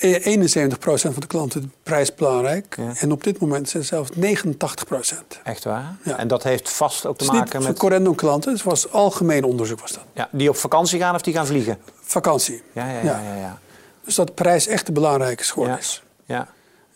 71% 0.00 0.72
van 0.78 1.12
de 1.18 1.26
klanten 1.26 1.60
de 1.60 1.68
prijs 1.82 2.14
belangrijk. 2.14 2.76
Ja. 2.76 2.92
En 2.96 3.12
op 3.12 3.24
dit 3.24 3.40
moment 3.40 3.66
is 3.66 3.72
het 3.72 3.86
zelfs 3.86 4.10
89%. 4.10 5.40
Echt 5.44 5.64
waar? 5.64 5.96
Ja. 6.02 6.18
En 6.18 6.28
dat 6.28 6.42
heeft 6.42 6.70
vast 6.70 7.06
ook 7.06 7.18
te 7.18 7.24
Het 7.24 7.32
is 7.32 7.38
niet 7.38 7.44
maken 7.44 7.60
voor 7.60 7.70
met... 7.70 7.78
Corendon-klanten, 7.78 8.52
het 8.52 8.62
was 8.62 8.92
algemeen 8.92 9.44
onderzoek 9.44 9.80
was 9.80 9.92
dat. 9.92 10.02
Ja, 10.12 10.28
die 10.32 10.48
op 10.48 10.56
vakantie 10.56 10.98
gaan 11.00 11.14
of 11.14 11.22
die 11.22 11.34
gaan 11.34 11.46
vliegen? 11.46 11.78
Vakantie. 12.00 12.62
Ja, 12.72 12.86
ja, 12.90 12.98
ja. 12.98 13.04
Ja. 13.04 13.34
ja. 13.34 13.58
Dus 14.04 14.14
dat 14.14 14.34
prijs 14.34 14.66
echt 14.66 14.86
de 14.86 14.92
belangrijke 14.92 15.44
geworden 15.44 15.78
is. 15.78 16.02
ja. 16.24 16.48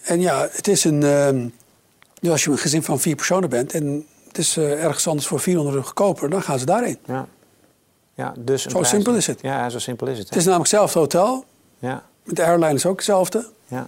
En 0.03 0.21
ja, 0.21 0.49
het 0.51 0.69
is 0.69 0.85
een. 0.85 1.03
ehm, 1.03 1.49
dus 2.21 2.31
als 2.31 2.45
je 2.45 2.51
een 2.51 2.59
gezin 2.59 2.83
van 2.83 3.01
vier 3.01 3.17
personen 3.17 3.49
bent 3.49 3.73
en 3.73 4.07
het 4.29 4.39
is 4.39 4.57
eh, 4.57 4.85
ergens 4.85 5.07
anders 5.07 5.27
voor 5.27 5.41
400 5.41 5.77
euro 5.77 5.87
goedkoper, 5.87 6.31
dan 6.31 6.43
gaan 6.43 6.59
ze 6.59 6.65
daarheen. 6.65 6.99
ja. 7.07 7.27
Ja 8.15 8.33
dus 8.39 8.65
een 8.65 8.71
Zo 8.71 8.77
prijs- 8.77 8.93
simpel 8.95 9.15
is 9.15 9.27
het. 9.27 9.39
Ja, 9.43 9.69
zo 9.69 9.79
simpel 9.79 10.07
is 10.07 10.19
het. 10.19 10.29
Het 10.29 10.37
is 10.39 10.45
namelijk 10.45 10.71
hetzelfde 10.71 10.99
hotel. 10.99 11.45
Ja, 11.79 12.03
Met 12.25 12.37
de 12.37 12.45
airline 12.45 12.75
is 12.75 12.87
ook 12.87 12.97
hetzelfde. 12.97 13.47
ja. 13.67 13.87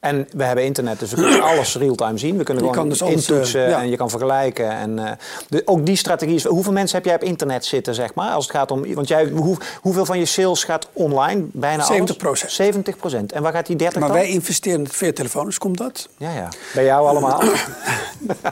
En 0.00 0.28
we 0.36 0.44
hebben 0.44 0.64
internet, 0.64 0.98
dus 0.98 1.10
we 1.10 1.16
kunnen 1.22 1.42
alles 1.52 1.76
real-time 1.76 2.18
zien. 2.18 2.36
We 2.36 2.44
kunnen 2.44 2.64
Je 2.64 2.72
gewoon 2.72 2.88
dus 2.88 3.02
alles, 3.02 3.14
intoetsen 3.28 3.68
ja. 3.68 3.80
en 3.80 3.88
je 3.90 3.96
kan 3.96 4.10
vergelijken. 4.10 4.70
En, 4.70 5.18
de, 5.48 5.62
ook 5.64 5.86
die 5.86 5.96
strategie 5.96 6.34
is... 6.34 6.44
Hoeveel 6.44 6.72
mensen 6.72 6.96
heb 6.96 7.06
jij 7.06 7.14
op 7.14 7.22
internet 7.22 7.64
zitten, 7.64 7.94
zeg 7.94 8.14
maar? 8.14 8.30
Als 8.30 8.46
het 8.46 8.56
gaat 8.56 8.70
om... 8.70 8.94
Want 8.94 9.08
jij, 9.08 9.28
hoe, 9.28 9.56
hoeveel 9.80 10.04
van 10.04 10.18
je 10.18 10.24
sales 10.24 10.64
gaat 10.64 10.88
online? 10.92 11.44
Bijna 11.52 11.84
70%. 11.84 12.26
alles? 12.26 12.60
70% 12.62 13.26
En 13.26 13.42
waar 13.42 13.52
gaat 13.52 13.66
die 13.66 13.76
30% 13.76 13.80
Maar 13.82 13.92
dan? 14.00 14.12
wij 14.12 14.28
investeren 14.28 14.78
in 14.78 14.84
het 14.84 14.94
via 14.96 15.12
telefoons, 15.12 15.58
komt 15.58 15.78
dat? 15.78 16.08
Ja, 16.16 16.32
ja. 16.32 16.48
Bij 16.74 16.84
jou 16.84 17.06
allemaal? 17.08 17.42
Ook 17.42 17.52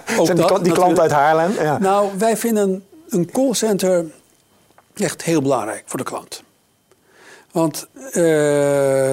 Zijn 0.07 0.27
die, 0.27 0.35
dat, 0.35 0.47
kla- 0.47 0.59
die 0.59 0.73
klant 0.73 0.99
uit 1.01 1.11
Haarlem? 1.11 1.53
Ja. 1.61 1.79
Nou, 1.79 2.09
wij 2.19 2.37
vinden 2.37 2.85
een 3.09 3.31
callcenter 3.31 4.05
echt 5.05 5.23
heel 5.25 5.43
belangrijk 5.43 5.83
voor 5.87 5.99
de 5.99 6.05
klant. 6.05 6.43
Want 7.53 7.87
eh, 8.13 8.23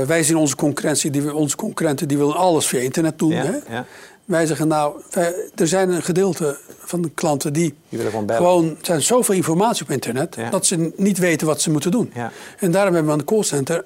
wij 0.01 0.23
zien 0.23 0.35
onze 0.37 0.55
concurrentie, 0.55 1.11
die, 1.11 1.33
onze 1.33 1.55
concurrenten 1.55 2.07
die 2.07 2.17
willen 2.17 2.35
alles 2.35 2.67
via 2.67 2.79
internet 2.79 3.19
doen. 3.19 3.29
Ja, 3.31 3.43
Hè? 3.43 3.73
ja. 3.75 3.85
Wij 4.25 4.45
zeggen 4.45 4.67
nou, 4.67 5.01
wij- 5.11 5.33
er 5.55 5.67
zijn 5.67 5.89
een 5.89 6.03
gedeelte 6.03 6.57
van 6.79 7.01
de 7.01 7.09
klanten 7.09 7.53
die, 7.53 7.75
Die 7.89 7.97
willen 7.97 8.11
gewoon 8.11 8.29
gewoon 8.35 8.77
zijn 8.81 9.01
zoveel 9.01 9.35
informatie 9.35 9.83
op 9.83 9.91
internet 9.91 10.35
Ja. 10.35 10.49
dat 10.49 10.65
ze 10.65 10.93
niet 10.95 11.17
weten 11.17 11.47
wat 11.47 11.61
ze 11.61 11.71
moeten 11.71 11.91
doen. 11.91 12.13
En 12.59 12.71
daarom 12.71 12.93
hebben 12.93 13.05
we 13.05 13.11
aan 13.11 13.25
de 13.25 13.33
callcenter 13.33 13.83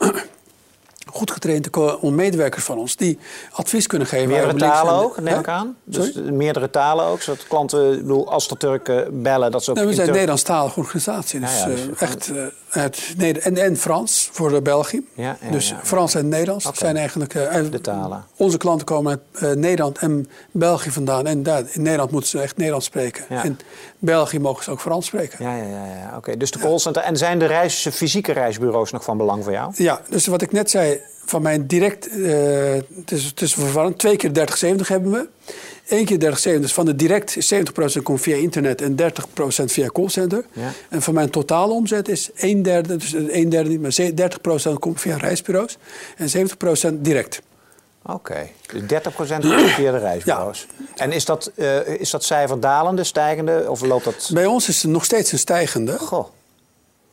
goed 1.12 1.32
getrainde 1.32 1.70
medewerkers 2.02 2.64
van 2.64 2.78
ons 2.78 2.96
die 2.96 3.20
advies 3.52 3.88
kunnen 3.88 4.08
geven. 4.08 4.28
Meerdere 4.28 4.54
talen 4.58 4.94
en- 4.94 5.00
ook, 5.00 5.20
neem 5.22 5.40
ik 5.40 5.48
aan. 5.48 5.76
Dus 5.84 6.14
Sorry? 6.14 6.32
meerdere 6.32 6.70
talen 6.70 7.06
ook, 7.06 7.22
zodat 7.22 7.48
klanten, 7.48 7.92
ik 7.94 8.02
bedoel, 8.02 8.32
als 8.32 8.48
er 8.50 8.58
Turken 8.58 9.22
bellen, 9.22 9.52
dat 9.52 9.64
ze 9.64 9.70
ook 9.70 9.78
Nee, 9.78 9.86
we 9.86 9.94
zijn 9.94 10.12
Nederlandstalige 10.12 10.80
organisatie. 10.80 11.40
Dus, 11.40 11.60
Ja, 11.60 11.68
ja, 11.68 11.76
dus 11.76 11.82
eh, 11.86 12.02
echt 12.02 12.30
eh, 12.30 12.44
uit 12.70 13.14
Neder 13.18 13.42
en, 13.42 13.58
en 13.58 13.78
Frans 13.78 14.30
voor 14.32 14.54
eh, 14.56 14.62
België. 14.62 15.06
Ja, 15.14 15.38
dus. 15.52 15.74
Frans 15.84 16.16
en 16.16 16.28
Nederlands 16.28 16.70
zijn 16.74 16.98
eigenlijk... 16.98 17.34
De 17.72 17.82
talen. 17.82 18.26
Onze 18.36 18.58
klanten 18.58 18.86
komen 18.86 19.22
uit 19.34 19.58
Nederland 19.58 19.98
en 19.98 20.30
België 20.52 20.92
vandaan. 20.92 21.26
En 21.26 21.44
daar, 21.44 21.64
in 21.72 21.82
Nederland 21.82 22.12
moeten 22.12 22.30
ze 22.30 22.40
echt 22.40 22.56
Nederlands 22.58 22.86
spreken. 22.86 23.26
In 23.44 23.60
België 24.00 24.40
mogen 24.40 24.64
ze 24.64 24.72
ook 24.72 24.80
Frans 24.80 25.06
spreken. 25.06 25.46
Ja, 25.46 25.56
ja, 25.56 25.64
ja. 25.64 25.86
ja. 25.86 26.14
Oké, 26.18 26.38
dus 26.38 26.52
de 26.52 26.60
callcenter. 26.60 27.02
En 27.04 27.18
zijn 27.18 27.40
de 27.40 27.46
reis, 27.46 27.88
fysieke 27.92 28.32
reisbureaus 28.32 28.92
nog 28.92 29.04
van 29.04 29.18
belang 29.18 29.44
voor 29.44 29.54
jou? 29.54 29.72
Ja, 29.76 30.02
dus 30.10 30.28
wat 30.28 30.42
ik 30.42 30.52
net 30.52 30.70
zei, 30.70 31.02
van 31.30 31.42
mijn 31.42 31.68
direct, 31.68 32.08
eh, 32.08 32.74
het, 32.96 33.12
is, 33.12 33.24
het 33.24 33.42
is 33.42 33.54
verwarrend, 33.54 33.98
twee 33.98 34.16
keer 34.16 34.32
3070 34.32 34.88
hebben 34.88 35.12
we. 35.12 35.28
Eén 35.88 36.06
keer 36.06 36.20
3070, 36.20 36.62
dus 36.62 36.74
van 36.74 36.86
de 36.86 36.96
direct 36.96 37.36
is 37.38 37.54
70% 38.00 38.04
komt 38.04 38.22
via 38.22 38.36
internet 38.36 38.82
en 38.82 38.96
30% 38.96 39.72
via 39.72 39.88
callcenter. 39.88 40.46
Ja. 40.52 40.72
En 40.90 41.02
van 41.02 41.14
mijn 41.14 41.30
totale 41.30 41.74
omzet 41.74 42.08
is 42.08 42.30
een 42.36 42.62
derde, 42.64 42.96
dus 42.96 43.14
een 43.14 43.50
derde 43.50 43.70
niet, 43.70 43.82
maar 43.82 43.94
ze- 43.94 44.14
30% 44.14 44.80
komt 44.80 45.02
via 45.02 45.18
reisbureaus 45.18 45.78
en 46.18 46.30
70% 46.30 47.04
direct. 47.06 47.42
Oké, 48.06 48.48
dus 48.72 48.82
30% 48.82 49.46
via 49.76 49.92
de 49.92 49.98
reisbureaus. 49.98 50.68
En 50.96 51.12
is 51.12 51.26
dat, 51.26 51.52
eh, 51.56 51.88
is 51.88 52.10
dat 52.10 52.24
cijfer 52.24 52.60
dalende, 52.60 53.04
stijgende 53.04 53.66
of 53.70 53.82
loopt 53.82 54.04
dat... 54.04 54.30
Bij 54.34 54.46
ons 54.46 54.68
is 54.68 54.82
het 54.82 54.92
nog 54.92 55.06
steeds 55.06 55.32
een 55.32 55.40
stijgende. 55.40 55.98
Goh. 56.00 56.28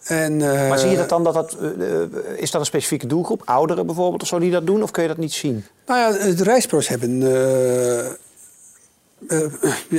En, 0.04 0.42
eh, 0.52 0.68
Maar 0.68 0.78
zie 0.78 0.90
je 0.90 0.96
dat 0.96 1.08
dan, 1.08 1.24
dat 1.24 1.34
dat, 1.34 1.56
eh, 1.60 2.02
eh, 2.02 2.08
is 2.36 2.50
dat 2.50 2.60
een 2.60 2.66
specifieke 2.66 3.06
doelgroep? 3.06 3.42
Ouderen 3.44 3.86
bijvoorbeeld 3.86 4.22
of 4.22 4.28
zo 4.28 4.38
die 4.38 4.50
dat 4.50 4.66
doen? 4.66 4.82
Of 4.82 4.90
kun 4.90 5.02
je 5.02 5.08
dat 5.08 5.16
niet 5.18 5.32
zien? 5.32 5.64
Nou 5.86 6.00
ja, 6.00 6.34
de 6.34 6.42
reisbureaus 6.42 6.88
hebben 6.88 7.18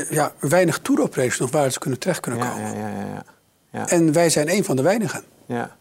ja, 0.09 0.33
weinig 0.39 0.79
tour-operators 0.79 1.39
nog 1.39 1.51
waar 1.51 1.71
ze 1.71 1.79
kunnen 1.79 1.99
terecht 1.99 2.19
kunnen 2.19 2.39
Ja, 2.43 2.49
komen. 2.49 2.67
ja, 2.77 2.77
ja, 2.77 2.89
ja, 2.89 3.05
ja. 3.05 3.25
ja. 3.71 3.87
En 3.87 4.11
wij 4.11 4.29
zijn 4.29 4.49
een 4.49 4.63
van 4.63 4.75
de 4.75 4.81
weinigen. 4.81 5.23
ja. 5.45 5.75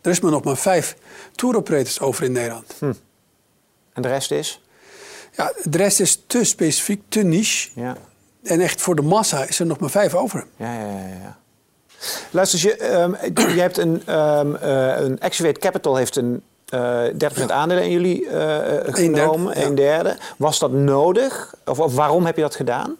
Er 0.00 0.10
is 0.10 0.20
maar 0.20 0.30
nog 0.30 0.44
maar 0.44 0.56
vijf 0.56 0.96
tour-operators 1.34 2.00
over 2.00 2.24
in 2.24 2.32
Nederland. 2.32 2.74
En 3.92 4.02
de 4.02 4.08
rest 4.08 4.30
is? 4.30 4.62
Ja, 5.36 5.52
de 5.62 5.78
rest 5.78 6.00
is 6.00 6.22
te 6.26 6.44
specifiek, 6.44 7.02
te 7.08 7.22
niche. 7.22 7.70
Ja. 7.74 7.96
En 8.42 8.60
echt 8.60 8.80
voor 8.80 8.94
de 8.96 9.02
massa 9.02 9.44
is 9.44 9.58
er 9.60 9.66
nog 9.66 9.78
maar 9.78 9.90
vijf 9.90 10.14
over. 10.14 10.46
Ja, 10.56 10.72
ja, 10.72 10.88
ja. 11.22 11.38
Luister, 12.30 12.60
je, 12.60 12.76
ehm, 12.76 13.12
je 13.34 13.60
hebt 13.60 13.78
een, 13.78 14.02
eh, 14.06 14.94
een 14.96 15.20
Activate 15.20 15.60
Capital 15.60 15.96
heeft 15.96 16.16
een 16.16 16.42
eh 16.68 17.02
30% 17.14 17.50
aandelen 17.50 17.82
in 17.82 17.90
jullie 17.90 18.28
eh, 18.28 18.32
Een 18.32 18.92
derde, 18.92 19.20
genomen, 19.20 19.64
een 19.64 19.74
derde. 19.74 20.16
Was 20.36 20.58
dat 20.58 20.72
nodig? 20.72 21.54
Of, 21.64 21.78
of 21.78 21.94
waarom 21.94 22.26
heb 22.26 22.36
je 22.36 22.42
dat 22.42 22.54
gedaan? 22.54 22.96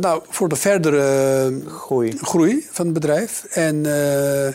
Nou, 0.00 0.22
voor 0.28 0.48
de 0.48 0.56
verdere 0.56 1.62
Groei. 1.66 2.18
groei 2.22 2.66
van 2.70 2.84
het 2.84 2.94
bedrijf. 2.94 3.44
En 3.50 3.76
uh, 3.76 4.48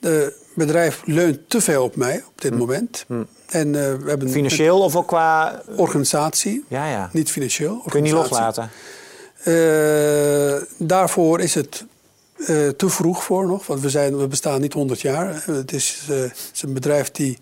het 0.00 0.34
bedrijf 0.54 1.02
leunt 1.04 1.38
te 1.46 1.60
veel 1.60 1.84
op 1.84 1.96
mij 1.96 2.22
op 2.26 2.40
dit 2.40 2.58
moment. 2.58 3.06
En 3.46 3.66
uh, 3.66 3.72
we 3.72 4.02
hebben 4.06 4.30
Financieel 4.30 4.80
of 4.80 4.96
ook 4.96 5.06
qua... 5.06 5.62
organisatie. 5.76 6.64
Ja, 6.68 6.90
ja. 6.90 7.08
Niet 7.12 7.30
financieel. 7.30 7.82
Kun 7.88 7.98
je 7.98 8.04
niet 8.04 8.12
loslaten? 8.12 8.70
Uh, 9.44 10.54
daarvoor 10.76 11.40
is 11.40 11.54
het 11.54 11.84
uh, 12.40 12.68
te 12.68 12.88
vroeg 12.88 13.24
voor 13.24 13.46
nog. 13.46 13.66
Want 13.66 13.80
we, 13.80 13.90
zijn, 13.90 14.18
we 14.18 14.26
bestaan 14.26 14.60
niet 14.60 14.72
100 14.72 15.00
jaar. 15.00 15.42
Het 15.44 15.72
is, 15.72 16.06
uh, 16.10 16.20
het 16.20 16.50
is 16.52 16.62
een 16.62 16.72
bedrijf 16.72 17.10
die 17.10 17.38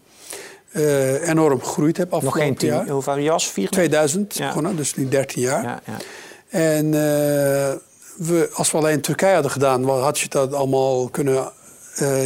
enorm 1.24 1.61
gegroeid 1.62 1.96
heeft 1.96 2.11
afgelopen 2.11 2.40
Nog 2.48 2.58
geen 2.61 2.68
jaar. 2.68 2.88
Hoeveel 2.88 3.18
jas? 3.18 3.46
4? 3.46 3.68
2000 3.68 4.37
Ja. 4.37 4.46
begonnen, 4.46 4.76
dus 4.76 4.94
nu 4.94 5.08
13 5.08 5.42
jaar. 5.42 5.62
Ja, 5.62 5.80
ja. 5.87 5.96
En 6.48 6.90
we, 8.16 8.50
als 8.52 8.70
we 8.70 8.78
alleen 8.78 9.00
Turkije 9.00 9.32
hadden 9.32 9.50
gedaan, 9.50 9.84
had 9.84 10.18
je 10.18 10.28
dat 10.28 10.52
allemaal 10.52 11.08
kunnen 11.08 11.52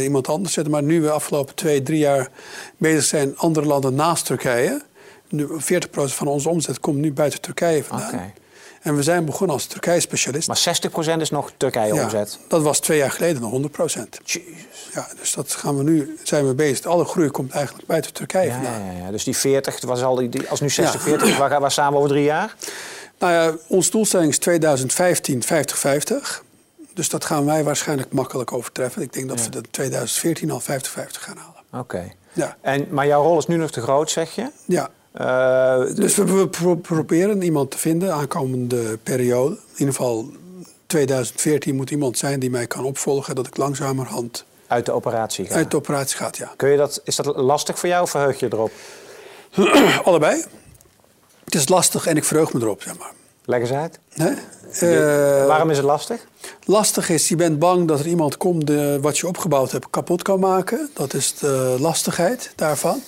iemand 0.01 0.27
anders 0.27 0.53
zetten. 0.53 0.73
Maar 0.73 0.83
nu 0.83 1.01
we 1.01 1.11
afgelopen 1.11 1.55
twee, 1.55 1.83
drie 1.83 1.99
jaar 1.99 2.29
bezig 2.77 3.03
zijn, 3.03 3.37
andere 3.37 3.65
landen 3.65 3.95
naast 3.95 4.25
Turkije. 4.25 4.81
Nu, 5.29 5.47
40% 5.47 5.55
van 5.91 6.27
onze 6.27 6.49
omzet 6.49 6.79
komt 6.79 6.97
nu 6.97 7.13
buiten 7.13 7.41
Turkije 7.41 7.83
vandaan. 7.83 8.13
Okay. 8.13 8.33
En 8.83 8.95
we 8.95 9.03
zijn 9.03 9.25
begonnen 9.25 9.55
als 9.55 9.65
Turkije-specialist. 9.65 10.47
Maar 10.47 10.63
60% 11.17 11.17
is 11.21 11.29
nog 11.29 11.51
Turkije-omzet? 11.57 12.37
Ja, 12.41 12.45
dat 12.47 12.61
was 12.61 12.79
twee 12.79 12.97
jaar 12.97 13.11
geleden 13.11 13.41
nog 13.41 13.51
100%. 13.51 14.03
Jezus. 14.23 14.89
Ja, 14.93 15.07
dus 15.19 15.33
dat 15.33 15.51
gaan 15.51 15.77
we 15.77 15.83
nu, 15.83 16.17
zijn 16.23 16.47
we 16.47 16.53
bezig. 16.53 16.85
Alle 16.85 17.05
groei 17.05 17.29
komt 17.29 17.51
eigenlijk 17.51 17.87
buiten 17.87 18.13
Turkije 18.13 18.47
ja, 18.47 18.53
vandaan. 18.53 18.85
Ja, 18.85 18.91
ja. 19.05 19.11
Dus 19.11 19.23
die 19.23 19.37
40, 19.37 19.81
was 19.81 20.03
al 20.03 20.15
die, 20.15 20.49
als 20.49 20.59
nu 20.59 20.69
60, 20.69 21.01
40, 21.01 21.37
waar, 21.37 21.59
waar 21.59 21.71
staan 21.71 21.91
we 21.91 21.97
over 21.97 22.09
drie 22.09 22.23
jaar? 22.23 22.55
Nou 23.19 23.33
ja, 23.33 23.55
onze 23.67 23.91
doelstelling 23.91 24.29
is 24.29 24.37
2015 24.37 25.43
50-50. 25.43 26.43
Dus 26.93 27.09
dat 27.09 27.25
gaan 27.25 27.45
wij 27.45 27.63
waarschijnlijk 27.63 28.13
makkelijk 28.13 28.51
overtreffen. 28.51 29.01
Ik 29.01 29.13
denk 29.13 29.27
dat 29.27 29.39
ja. 29.39 29.45
we 29.45 29.49
dat 29.49 29.65
2014 29.71 30.51
al 30.51 30.61
50-50 30.61 30.65
gaan 30.95 31.37
halen. 31.37 31.63
Oké. 31.71 31.77
Okay. 31.77 32.15
Ja. 32.33 32.57
En, 32.61 32.87
maar 32.89 33.07
jouw 33.07 33.23
rol 33.23 33.37
is 33.37 33.47
nu 33.47 33.55
nog 33.55 33.71
te 33.71 33.81
groot, 33.81 34.11
zeg 34.11 34.35
je? 34.35 34.49
Ja. 34.65 34.89
Uh, 35.21 35.95
dus 35.95 36.15
we, 36.15 36.23
we 36.23 36.47
pro 36.47 36.75
proberen 36.75 37.41
iemand 37.41 37.71
te 37.71 37.77
vinden 37.77 38.13
aankomende 38.13 38.97
periode. 38.97 39.55
In 39.55 39.79
ieder 39.79 39.93
geval 39.93 40.31
2014 40.85 41.75
moet 41.75 41.91
iemand 41.91 42.17
zijn 42.17 42.39
die 42.39 42.49
mij 42.49 42.67
kan 42.67 42.83
opvolgen. 42.83 43.35
Dat 43.35 43.47
ik 43.47 43.57
langzamerhand 43.57 44.45
uit 44.67 44.85
de 44.85 44.91
operatie 44.91 45.45
ga. 45.45 45.55
Uit 45.55 45.71
de 45.71 45.77
operatie 45.77 46.17
gaat, 46.17 46.37
ja. 46.37 46.53
Kun 46.55 46.69
je 46.69 46.77
dat, 46.77 47.01
is 47.03 47.15
dat 47.15 47.35
lastig 47.35 47.79
voor 47.79 47.89
jou 47.89 48.03
of 48.03 48.09
verheug 48.09 48.39
je 48.39 48.47
erop? 48.51 48.71
Allebei. 50.03 50.43
Het 51.43 51.55
is 51.55 51.67
lastig 51.67 52.05
en 52.05 52.17
ik 52.17 52.23
verheug 52.23 52.53
me 52.53 52.61
erop, 52.61 52.81
zeg 52.81 52.97
maar. 52.97 53.11
Leg 53.45 53.59
eens 53.59 53.71
uit. 53.71 53.99
Nee? 54.13 54.35
Uh, 54.81 55.45
Waarom 55.45 55.69
is 55.69 55.77
het 55.77 55.85
lastig? 55.85 56.25
Lastig 56.65 57.09
is, 57.09 57.27
je 57.27 57.35
bent 57.35 57.59
bang 57.59 57.87
dat 57.87 57.99
er 57.99 58.07
iemand 58.07 58.37
komt 58.37 58.67
die 58.67 58.99
wat 58.99 59.17
je 59.17 59.27
opgebouwd 59.27 59.71
hebt 59.71 59.89
kapot 59.89 60.21
kan 60.21 60.39
maken. 60.39 60.89
Dat 60.93 61.13
is 61.13 61.35
de 61.35 61.75
lastigheid 61.79 62.51
daarvan. 62.55 63.01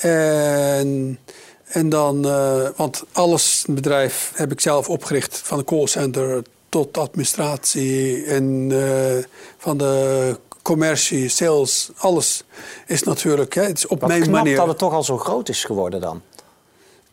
En, 0.00 1.18
en 1.64 1.88
dan, 1.88 2.26
uh, 2.26 2.68
want 2.76 3.04
alles, 3.12 3.62
het 3.66 3.74
bedrijf 3.74 4.32
heb 4.34 4.52
ik 4.52 4.60
zelf 4.60 4.88
opgericht, 4.88 5.38
van 5.44 5.58
een 5.58 5.64
callcenter 5.64 6.42
tot 6.68 6.98
administratie 6.98 8.24
en 8.24 8.68
eh, 8.70 9.24
van 9.58 9.78
de 9.78 10.38
commercie, 10.62 11.28
sales, 11.28 11.90
alles 11.96 12.44
is 12.86 13.02
natuurlijk. 13.02 13.54
Hè, 13.54 13.62
het 13.62 13.78
is 13.78 13.86
op 13.86 14.00
Wat 14.00 14.08
mijn 14.08 14.22
knap 14.22 14.34
manier. 14.34 14.56
dat 14.56 14.66
het 14.66 14.78
toch 14.78 14.92
al 14.92 15.04
zo 15.04 15.18
groot 15.18 15.48
is 15.48 15.64
geworden 15.64 16.00
dan. 16.00 16.22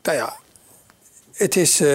Nou 0.03 0.17
ja, 0.17 0.37
het 1.33 1.55
is, 1.55 1.79
eh, 1.79 1.87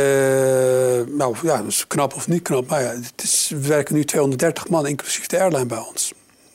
nou 1.07 1.37
ja, 1.43 1.63
is 1.67 1.87
knap 1.87 2.15
of 2.15 2.29
niet 2.29 2.43
knap, 2.43 2.69
maar 2.69 2.83
ja, 2.83 2.89
het 2.89 3.23
is, 3.23 3.49
we 3.55 3.67
werken 3.67 3.95
nu 3.95 4.05
230 4.05 4.69
man, 4.69 4.87
inclusief 4.87 5.27
de 5.27 5.41
airline 5.41 5.67
bij 5.67 5.85
ons. 5.89 6.13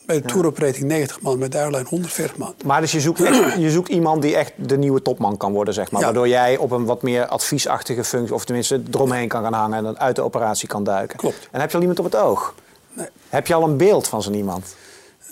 Bij 0.08 0.20
de 0.20 0.28
tour 0.28 0.46
operating 0.46 0.84
90 0.84 1.20
man, 1.20 1.38
met 1.38 1.52
de 1.52 1.58
airline 1.58 1.84
140 1.88 2.36
man. 2.36 2.54
Maar 2.64 2.80
dus 2.80 2.92
je 2.92 3.00
zoekt, 3.00 3.22
echt, 3.22 3.54
je 3.66 3.70
zoekt 3.70 3.88
iemand 3.88 4.22
die 4.22 4.36
echt 4.36 4.52
de 4.56 4.78
nieuwe 4.78 5.02
topman 5.02 5.36
kan 5.36 5.52
worden, 5.52 5.74
zeg 5.74 5.90
maar. 5.90 6.02
Waardoor 6.02 6.28
jij 6.28 6.56
op 6.56 6.70
een 6.70 6.84
wat 6.84 7.02
meer 7.02 7.26
adviesachtige 7.26 8.04
functie, 8.04 8.34
of 8.34 8.44
tenminste 8.44 8.82
eromheen 8.90 9.28
kan 9.28 9.42
gaan 9.42 9.52
hangen 9.52 9.78
en 9.78 9.84
dan 9.84 9.98
uit 9.98 10.16
de 10.16 10.22
operatie 10.22 10.68
kan 10.68 10.84
duiken. 10.84 11.18
Klopt. 11.18 11.48
En 11.50 11.60
heb 11.60 11.68
je 11.70 11.74
al 11.74 11.80
iemand 11.80 11.98
op 11.98 12.04
het 12.04 12.16
oog? 12.16 12.54
Nee. 12.92 13.06
Heb 13.28 13.46
je 13.46 13.54
al 13.54 13.62
een 13.62 13.76
beeld 13.76 14.08
van 14.08 14.22
zo'n 14.22 14.34
iemand? 14.34 14.74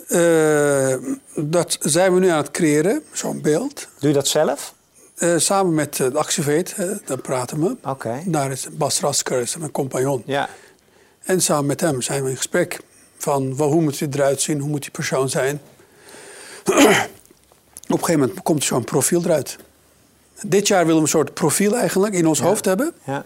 Eh, 0.07 0.95
dat 1.35 1.77
zijn 1.79 2.13
we 2.13 2.19
nu 2.19 2.27
aan 2.27 2.37
het 2.37 2.51
creëren, 2.51 3.03
zo'n 3.11 3.41
beeld. 3.41 3.87
Doe 3.99 4.09
je 4.09 4.15
dat 4.15 4.27
zelf? 4.27 4.73
Eh, 5.15 5.37
samen 5.37 5.73
met 5.73 5.99
eh, 5.99 6.11
de 6.11 6.17
Activate, 6.17 7.01
daar 7.05 7.21
praten 7.21 7.59
we. 7.59 7.75
Oké. 7.89 8.21
Daar 8.25 8.51
is 8.51 8.67
Bas 8.71 8.99
Rasker, 8.99 9.41
is 9.41 9.57
mijn 9.57 9.71
compagnon. 9.71 10.23
Ja. 10.25 10.49
En 11.23 11.41
samen 11.41 11.65
met 11.65 11.81
hem 11.81 12.01
zijn 12.01 12.23
we 12.23 12.29
in 12.29 12.35
gesprek 12.35 12.79
van 13.17 13.57
wel, 13.57 13.71
hoe 13.71 13.81
moet 13.81 13.99
hij 13.99 14.07
eruit 14.11 14.41
zien, 14.41 14.59
hoe 14.59 14.69
moet 14.69 14.81
die 14.81 14.91
persoon 14.91 15.29
zijn. 15.29 15.61
Op 16.65 17.93
een 17.93 17.99
gegeven 17.99 18.19
moment 18.19 18.41
komt 18.41 18.63
zo'n 18.63 18.83
profiel 18.83 19.23
eruit. 19.23 19.57
Dit 20.45 20.67
jaar 20.67 20.79
willen 20.79 20.95
we 20.95 21.01
een 21.01 21.07
soort 21.07 21.33
profiel 21.33 21.75
eigenlijk 21.77 22.13
in 22.13 22.27
ons 22.27 22.39
hoofd 22.39 22.65
hebben. 22.65 22.93
ja. 23.03 23.23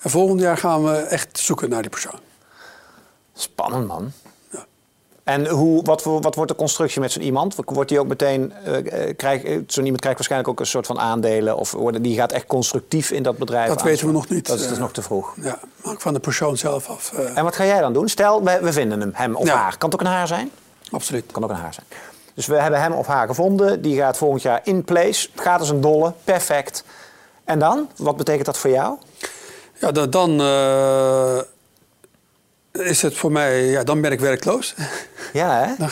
En 0.00 0.10
volgend 0.10 0.40
jaar 0.40 0.56
gaan 0.56 0.84
we 0.84 0.96
echt 0.96 1.38
zoeken 1.38 1.68
naar 1.68 1.82
die 1.82 1.90
persoon. 1.90 2.18
Spannend, 3.34 3.86
man. 3.86 4.12
En 5.24 5.48
hoe, 5.48 5.82
wat, 5.84 6.02
voor- 6.02 6.20
wat 6.20 6.34
wordt 6.34 6.50
de 6.50 6.56
constructie 6.56 7.00
met 7.00 7.12
zo'n 7.12 7.22
iemand? 7.22 7.54
Wordt 7.64 7.88
die 7.88 8.00
ook 8.00 8.06
meteen, 8.06 8.52
krijg, 9.16 9.42
eh, 9.42 9.58
zo'n 9.66 9.82
iemand 9.84 10.00
krijgt 10.00 10.18
waarschijnlijk 10.18 10.50
ook 10.50 10.60
een 10.60 10.66
soort 10.66 10.86
van 10.86 10.98
aandelen? 11.00 11.56
Of 11.56 11.70
worden, 11.72 12.02
die 12.02 12.16
gaat 12.16 12.32
echt 12.32 12.46
constructief 12.46 13.10
in 13.10 13.22
dat 13.22 13.36
bedrijf 13.38 13.68
Dat 13.68 13.82
weten 13.82 14.06
we 14.06 14.12
nog 14.12 14.28
niet. 14.28 14.46
Dat 14.46 14.60
is 14.60 14.68
dus 14.68 14.78
nog 14.78 14.92
te 14.92 15.02
vroeg. 15.02 15.34
Ja, 15.42 15.58
hangt 15.82 16.02
van 16.02 16.12
de 16.14 16.20
persoon 16.20 16.56
zelf 16.56 16.88
af. 16.88 17.12
En 17.12 17.44
wat 17.44 17.56
ga 17.56 17.64
jij 17.64 17.80
dan 17.80 17.92
doen? 17.92 18.08
Stel, 18.08 18.42
we, 18.44 18.58
we 18.62 18.72
vinden 18.72 19.00
hem, 19.00 19.10
hem 19.14 19.34
of 19.36 19.46
Ja. 19.46 19.56
haar. 19.56 19.78
Kan 19.78 19.90
het 19.90 20.00
ook 20.00 20.06
een 20.06 20.12
haar 20.12 20.26
zijn? 20.26 20.50
absoluut. 20.90 21.32
Kan 21.32 21.44
ook 21.44 21.50
een 21.50 21.56
haar 21.56 21.74
zijn. 21.74 21.86
Dus 22.34 22.46
we 22.46 22.54
hebben 22.54 22.80
hem 22.80 22.92
of 22.92 23.06
haar 23.06 23.26
gevonden. 23.26 23.82
Die 23.82 23.96
gaat 23.96 24.16
volgend 24.16 24.42
jaar 24.42 24.60
in 24.64 24.84
place. 24.84 25.28
Gaat 25.34 25.60
als 25.60 25.68
een 25.70 25.80
dolle. 25.80 26.12
Perfect. 26.24 26.84
En 27.44 27.58
dan? 27.58 27.88
Wat 27.96 28.16
betekent 28.16 28.46
dat 28.46 28.58
voor 28.58 28.70
jou? 28.70 28.96
Ja, 29.78 29.92
dan, 29.92 30.10
dan 30.10 30.40
is 32.72 33.02
het 33.02 33.16
voor 33.16 33.32
mij, 33.32 33.64
ja, 33.64 33.82
dan 33.82 34.00
ben 34.00 34.12
ik 34.12 34.20
werkloos. 34.20 34.74
Ja, 35.32 35.64
hè? 35.64 35.74
Dan, 35.84 35.90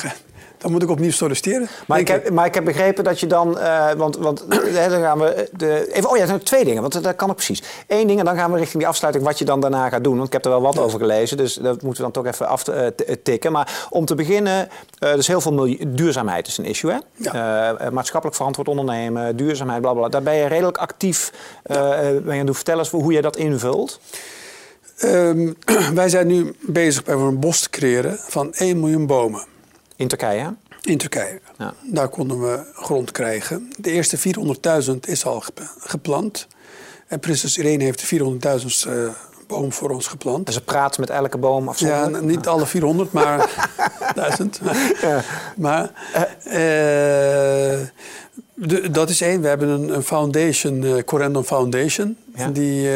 dan 0.59 0.73
moet 0.73 0.83
ik 0.83 0.91
opnieuw 0.91 1.11
solliciteren. 1.11 1.69
Maar 1.87 1.99
ik, 1.99 2.09
heb, 2.09 2.31
maar 2.31 2.47
ik 2.47 2.55
heb 2.55 2.65
begrepen 2.65 3.05
dat 3.05 3.21
je 3.21 3.27
dan... 3.27 3.59
eh, 3.59 3.93
want 3.93 4.17
want 4.17 4.45
dan 4.75 5.01
gaan 5.01 5.19
we... 5.19 5.49
De, 5.53 5.93
even, 5.93 6.11
oh 6.11 6.17
ja, 6.17 6.23
er 6.23 6.29
zijn 6.29 6.43
twee 6.43 6.65
dingen. 6.65 6.81
Want 6.81 7.03
dat 7.03 7.17
kan 7.17 7.29
ook 7.31 7.37
precies. 7.37 7.63
Eén 7.87 8.07
ding 8.07 8.19
en 8.19 8.25
dan 8.25 8.37
gaan 8.37 8.53
we 8.53 8.59
richting 8.59 8.79
die 8.79 8.89
afsluiting... 8.89 9.25
wat 9.25 9.39
je 9.39 9.45
dan 9.45 9.61
daarna 9.61 9.89
gaat 9.89 10.05
doen. 10.05 10.15
Want 10.15 10.27
ik 10.27 10.33
heb 10.33 10.45
er 10.45 10.51
wel 10.51 10.61
wat 10.63 10.79
over 10.79 10.99
gelezen. 10.99 11.37
Dus 11.37 11.55
dat 11.55 11.83
moeten 11.83 12.05
we 12.05 12.11
dan 12.13 12.23
toch 12.23 12.33
even 12.33 12.49
aftikken. 12.49 13.53
Maar 13.53 13.87
om 13.91 14.05
te 14.05 14.15
beginnen... 14.15 14.69
eh 14.99 15.15
dus 15.15 15.27
heel 15.27 15.41
veel 15.41 15.53
milieu, 15.53 15.79
duurzaamheid 15.95 16.47
is 16.47 16.59
een 16.59 16.65
issue, 16.65 16.91
hè? 16.93 16.99
Ja. 17.15 17.75
Eh, 17.79 17.91
maatschappelijk 17.91 18.37
verantwoord 18.37 18.69
ondernemen. 18.69 19.37
Duurzaamheid, 19.37 19.81
bla 19.81 19.91
bla. 19.91 20.01
bla. 20.01 20.11
Daar 20.11 20.23
ben 20.23 20.35
je 20.35 20.47
redelijk 20.47 20.79
actief. 20.79 21.33
eh 21.63 21.79
ben 22.25 22.35
je 22.35 22.41
aan 22.41 22.47
doen. 22.47 22.55
Vertel 22.55 22.79
eens 22.79 22.91
hoe 22.91 23.13
je 23.13 23.23
dat 23.23 23.37
invult. 23.37 24.01
Ehm, 25.01 25.53
wij 25.95 26.09
zijn 26.09 26.27
nu 26.27 26.55
bezig 26.61 27.05
bij 27.05 27.15
een 27.15 27.41
bos 27.41 27.61
te 27.61 27.71
creëren 27.71 28.19
van 28.19 28.55
1 28.55 28.81
miljoen 28.81 29.07
bomen 29.07 29.45
In 29.97 30.09
Turkije, 30.09 30.41
hè? 30.41 30.49
in 30.83 30.99
Turkije. 30.99 31.41
Ja. 31.59 31.75
Daar 31.83 32.09
konden 32.09 32.41
we 32.41 32.61
grond 32.75 33.11
krijgen. 33.13 33.73
De 33.79 33.91
eerste 33.91 34.19
400.000 34.19 34.91
is 35.01 35.25
al 35.27 35.41
gep- 35.41 35.73
geplant. 35.79 36.47
En 37.07 37.21
prinses 37.21 37.59
Irene 37.59 37.85
heeft 37.85 38.09
de 38.11 38.17
400.000 38.87 38.87
eh 38.93 39.09
boom 39.47 39.73
voor 39.73 39.91
ons 39.91 40.07
geplant. 40.07 40.47
En 40.47 40.53
ze 40.53 40.61
praat 40.61 40.99
met 40.99 41.11
elke 41.11 41.39
boom 41.39 41.65
Ja, 41.65 41.71
afzonderlijk. 41.71 42.23
n- 42.23 42.27
niet 42.27 42.47
alle 42.47 42.67
400, 42.67 43.13
maar 43.13 43.51
1000. 44.15 44.61
Maar 45.57 45.91
eh, 46.45 46.53
de- 48.55 48.89
dat 48.91 49.11
is 49.11 49.21
één. 49.21 49.41
We 49.41 49.49
hebben 49.49 49.69
een, 49.69 49.95
een 49.95 50.03
foundation, 50.03 50.85
eh 50.85 51.05
Corendon 51.05 51.45
Foundation. 51.45 52.17
Ja. 52.35 52.49
Die, 52.49 52.89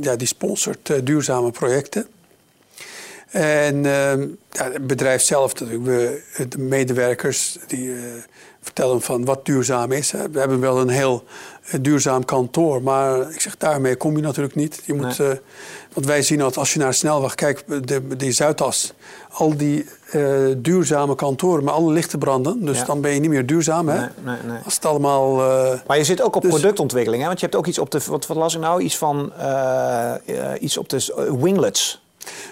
ja, 0.00 0.16
die 0.16 0.26
sponsort 0.26 0.90
eh, 0.90 0.96
duurzame 1.02 1.50
projecten. 1.50 2.06
En 3.30 3.86
eh, 3.86 4.20
ja, 4.50 4.72
het 4.72 4.86
bedrijf 4.86 5.22
zelf, 5.22 5.60
natuurlijk, 5.60 6.22
de 6.50 6.58
medewerkers, 6.58 7.58
die 7.66 7.92
eh, 7.92 8.00
vertellen 8.60 9.02
van 9.02 9.24
wat 9.24 9.46
duurzaam 9.46 9.92
is. 9.92 10.10
We 10.10 10.38
hebben 10.38 10.60
wel 10.60 10.80
een 10.80 10.88
heel 10.88 11.24
eh, 11.24 11.57
duurzaam 11.80 12.24
kantoor, 12.24 12.82
maar 12.82 13.30
ik 13.30 13.40
zeg, 13.40 13.56
daarmee 13.56 13.96
kom 13.96 14.16
je 14.16 14.22
natuurlijk 14.22 14.54
niet. 14.54 14.82
Je 14.84 14.94
moet, 14.94 15.18
Nee. 15.18 15.28
eh, 15.30 15.36
want 15.92 16.06
wij 16.06 16.22
zien 16.22 16.38
dat 16.38 16.56
als 16.56 16.72
je 16.72 16.78
naar 16.78 16.88
de 16.88 16.94
snelweg 16.94 17.34
kijkt, 17.34 17.88
de, 17.88 18.16
die 18.16 18.32
Zuidas, 18.32 18.92
al 19.30 19.56
die 19.56 19.86
eh, 20.10 20.22
duurzame 20.56 21.14
kantoren, 21.14 21.64
maar 21.64 21.74
alle 21.74 21.92
lichten 21.92 22.18
branden. 22.18 22.64
Dus 22.64 22.78
Ja. 22.78 22.84
dan 22.84 23.00
ben 23.00 23.14
je 23.14 23.20
niet 23.20 23.30
meer 23.30 23.46
duurzaam. 23.46 23.88
Hè? 23.88 23.98
Nee, 23.98 24.08
nee, 24.24 24.36
nee. 24.46 24.58
Als 24.64 24.74
het 24.74 24.84
allemaal... 24.84 25.40
eh, 25.40 25.78
Maar 25.86 25.96
je 25.98 26.04
zit 26.04 26.22
ook 26.22 26.36
op 26.36 26.42
Dus- 26.42 26.50
productontwikkeling, 26.50 27.20
hè? 27.22 27.28
Want 27.28 27.40
je 27.40 27.46
hebt 27.46 27.58
ook 27.58 27.66
iets 27.66 27.78
op 27.78 27.90
de... 27.90 28.00
Wat, 28.06 28.26
wat 28.26 28.36
las 28.36 28.54
ik 28.54 28.60
nou? 28.60 28.80
Iets 28.82 28.96
van... 28.96 29.32
iets 30.60 30.76
op 30.78 30.88
de 30.88 31.34
winglets. 31.40 32.02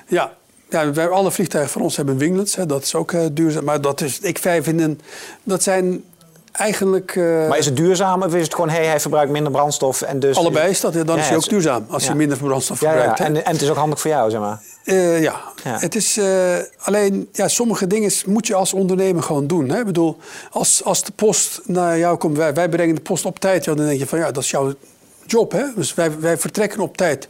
Ja, 0.07 0.33
ja 0.71 0.93
wij, 0.93 1.09
alle 1.09 1.31
vliegtuigen 1.31 1.73
van 1.73 1.83
ons 1.83 1.97
hebben 1.97 2.17
winglets. 2.17 2.57
Hè, 2.57 2.67
dat 2.67 2.83
is 2.83 2.95
ook 2.95 3.15
duurzaam. 3.33 3.65
Maar 3.65 3.81
dat 3.81 4.01
is, 4.01 4.21
ik 4.21 4.39
vijf 4.39 4.67
in 4.67 4.81
een, 4.81 5.01
dat 5.43 5.63
zijn 5.63 6.05
eigenlijk... 6.57 7.17
eh, 7.17 7.49
Maar 7.49 7.59
is 7.59 7.67
het 7.67 7.77
duurzaam 7.77 8.23
of 8.23 8.35
is 8.35 8.43
het 8.43 8.55
gewoon... 8.55 8.71
Hé, 8.71 8.77
hey, 8.77 8.87
hij 8.87 9.01
verbruikt 9.01 9.31
minder 9.33 9.53
brandstof 9.53 10.03
en 10.03 10.21
dus... 10.21 10.37
allebei 10.37 10.71
is 10.71 10.81
dat. 10.81 10.93
Dan 10.93 11.07
Ja, 11.07 11.17
is 11.17 11.29
hij 11.29 11.37
ook 11.37 11.49
duurzaam. 11.49 11.87
Als 11.89 12.07
je 12.07 12.15
minder 12.15 12.39
brandstof 12.39 12.79
verbruikt. 12.79 13.21
En, 13.21 13.45
en 13.45 13.53
het 13.53 13.63
is 13.63 13.71
ook 13.71 13.77
handig 13.77 14.01
voor 14.01 14.11
jou, 14.11 14.31
zeg 14.31 14.41
maar. 14.41 14.61
Eh, 14.85 15.23
ja. 15.23 15.41
Het 15.63 15.95
is 15.95 16.17
eh, 16.17 16.57
alleen 16.79 17.29
ja, 17.33 17.49
sommige 17.49 17.87
dingen 17.87 18.13
moet 18.27 18.47
je 18.47 18.55
als 18.55 18.73
ondernemer 18.73 19.23
gewoon 19.23 19.47
doen. 19.47 19.69
Hè? 19.69 19.79
Ik 19.79 19.87
bedoel, 19.87 20.17
als, 20.51 20.85
als 20.85 21.03
de 21.03 21.13
post 21.13 21.61
naar 21.65 21.99
jou 21.99 22.17
komt, 22.17 22.37
wij, 22.37 22.55
wij 22.55 22.69
brengen 22.69 22.95
de 22.95 23.01
post 23.01 23.25
op 23.25 23.39
tijd, 23.39 23.65
dan 23.65 23.77
denk 23.77 23.99
je 23.99 24.07
van 24.07 24.19
ja, 24.19 24.31
dat 24.31 24.43
is 24.43 24.51
jouw 24.51 24.73
job. 25.27 25.53
Hè? 25.53 25.65
Dus 25.77 25.95
wij, 25.95 26.21
wij 26.21 26.39
vertrekken 26.39 26.81
op 26.81 26.97
tijd. 26.97 27.29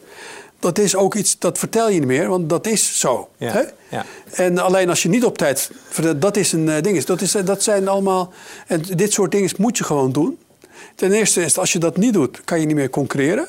Dat 0.59 0.79
is 0.79 0.97
ook 0.97 1.15
iets, 1.15 1.39
dat 1.39 1.59
vertel 1.59 1.91
je 1.91 1.99
niet 1.99 2.09
meer, 2.09 2.29
want 2.29 2.49
dat 2.49 2.67
is 2.67 2.99
zo. 3.01 3.29
Ja, 3.37 3.53
Hè? 3.53 3.63
ja. 3.89 4.05
En 4.33 4.59
alleen 4.59 4.89
als 4.89 5.03
je 5.03 5.09
niet 5.09 5.25
op 5.25 5.39
tijd, 5.39 5.71
dat 6.17 6.37
is 6.37 6.53
een 6.53 6.69
eh, 6.69 6.83
ding. 6.83 7.05
Dat, 7.05 7.21
is, 7.21 7.33
dat 7.33 7.63
zijn 7.63 7.89
allemaal, 7.89 8.33
en 8.67 8.83
dit 8.83 9.13
soort 9.13 9.31
dingen 9.31 9.51
moet 9.59 9.79
je 9.79 9.85
gewoon 9.85 10.13
doen. 10.13 10.39
Ten 10.95 11.13
eerste 11.13 11.43
is, 11.43 11.59
als 11.59 11.73
je 11.73 11.79
dat 11.79 11.97
niet 11.97 12.13
doet, 12.13 12.41
kan 12.45 12.61
je 12.61 12.67
niet 12.67 12.77
meer 12.77 12.91
concurreren. 12.91 13.47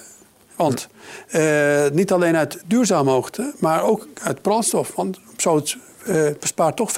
Want 0.55 0.87
eh, 1.27 1.85
niet 1.91 2.11
alleen 2.11 2.35
uit 2.37 2.61
duurzame 2.65 3.11
hoogte, 3.11 3.53
maar 3.59 3.83
ook 3.83 4.07
uit 4.23 4.41
brandstof. 4.41 4.91
Want 4.95 5.19
zoiets 5.37 5.77
eh 6.05 6.27
bespaart 6.39 6.75
toch 6.75 6.91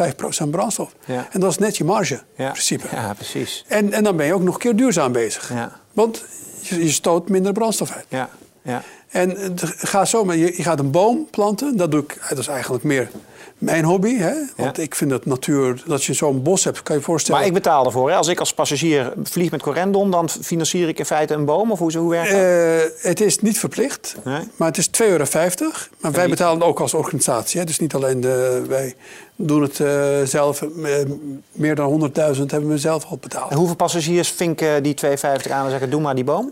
5% 0.46 0.50
brandstof. 0.50 0.96
Ja. 1.06 1.28
En 1.32 1.40
dat 1.40 1.52
is 1.52 1.58
net 1.58 1.78
je 1.78 1.84
marge, 1.84 2.22
in 2.36 2.52
principe. 2.52 2.88
Ja, 2.92 3.14
precies. 3.14 3.66
En, 3.68 3.94
en 3.94 4.04
dan 4.04 4.16
ben 4.16 4.26
je 4.26 4.34
ook 4.34 4.42
nog 4.42 4.54
een 4.54 4.60
keer 4.60 4.76
duurzaam 4.76 5.12
bezig. 5.12 5.52
Want 5.94 6.24
je, 6.62 6.84
je 6.84 6.92
stoot 6.92 7.30
minder 7.30 7.54
brandstof 7.54 7.92
uit. 7.92 8.06
Ja, 8.10 8.30
ja. 8.70 8.84
En 9.10 9.30
het 9.30 9.62
gaat 9.66 10.10
zo, 10.10 10.26
maar 10.26 10.36
je, 10.36 10.54
je 10.58 10.64
gaat 10.64 10.80
een 10.80 10.92
boom 10.92 11.28
planten. 11.32 11.78
Dat 11.78 11.92
doe 11.92 12.02
ik, 12.02 12.18
dat 12.30 12.38
is 12.38 12.48
eigenlijk 12.48 12.84
meer 12.84 13.10
mijn 13.58 13.84
hobby. 13.84 14.18
Hè? 14.18 14.34
Want 14.56 14.78
Ja. 14.78 14.84
ik 14.84 14.96
vind 14.96 15.10
dat 15.10 15.26
natuur, 15.26 15.84
dat 15.86 16.04
je 16.04 16.14
zo'n 16.14 16.44
bos 16.44 16.64
hebt, 16.64 16.84
kan 16.84 16.96
je 16.96 17.02
je 17.02 17.08
voorstellen. 17.08 17.40
Maar 17.40 17.50
ik 17.50 17.54
betaal 17.56 17.86
ervoor. 17.86 18.10
Hè? 18.10 18.16
Als 18.16 18.28
ik 18.28 18.40
als 18.40 18.54
passagier 18.54 19.14
vlieg 19.24 19.52
met 19.52 19.62
Corendon... 19.62 20.12
dan 20.12 20.30
financier 20.30 20.88
ik 20.88 21.00
in 21.00 21.06
feite 21.06 21.34
een 21.34 21.46
boom? 21.46 21.72
Of 21.72 21.80
hoe, 21.80 21.98
hoe 21.98 22.10
werkt 22.10 22.32
dat? 22.32 22.40
Eh, 22.40 23.10
het 23.10 23.22
is 23.22 23.40
niet 23.40 23.60
verplicht, 23.60 24.16
Nee? 24.24 24.42
maar 24.56 24.68
het 24.68 24.78
is 24.78 24.88
2,50 24.88 25.08
euro. 25.08 25.26
Maar 26.00 26.12
wij 26.12 26.30
betalen 26.30 26.68
ook 26.68 26.80
als 26.80 26.94
organisatie. 26.94 27.60
Hè? 27.60 27.66
Dus 27.66 27.80
niet 27.80 27.94
alleen 27.94 28.22
de, 28.22 28.64
wij 28.68 28.94
doen 29.36 29.62
het 29.62 29.80
eh, 29.80 30.22
zelf. 30.24 30.62
eh, 30.62 30.92
meer 31.52 31.76
dan 31.76 32.12
100.000 32.36 32.52
hebben 32.52 32.70
we 32.70 32.78
zelf 32.78 33.06
al 33.06 33.18
betaald. 33.22 33.52
En 33.52 33.58
hoeveel 33.58 33.76
passagiers 33.76 34.30
vinken 34.30 34.84
die 34.84 34.96
2,50 35.06 35.52
aan 35.52 35.64
en 35.64 35.70
zeggen... 35.70 35.90
doe 35.90 36.02
maar 36.02 36.16
die 36.16 36.24
boom? 36.24 36.52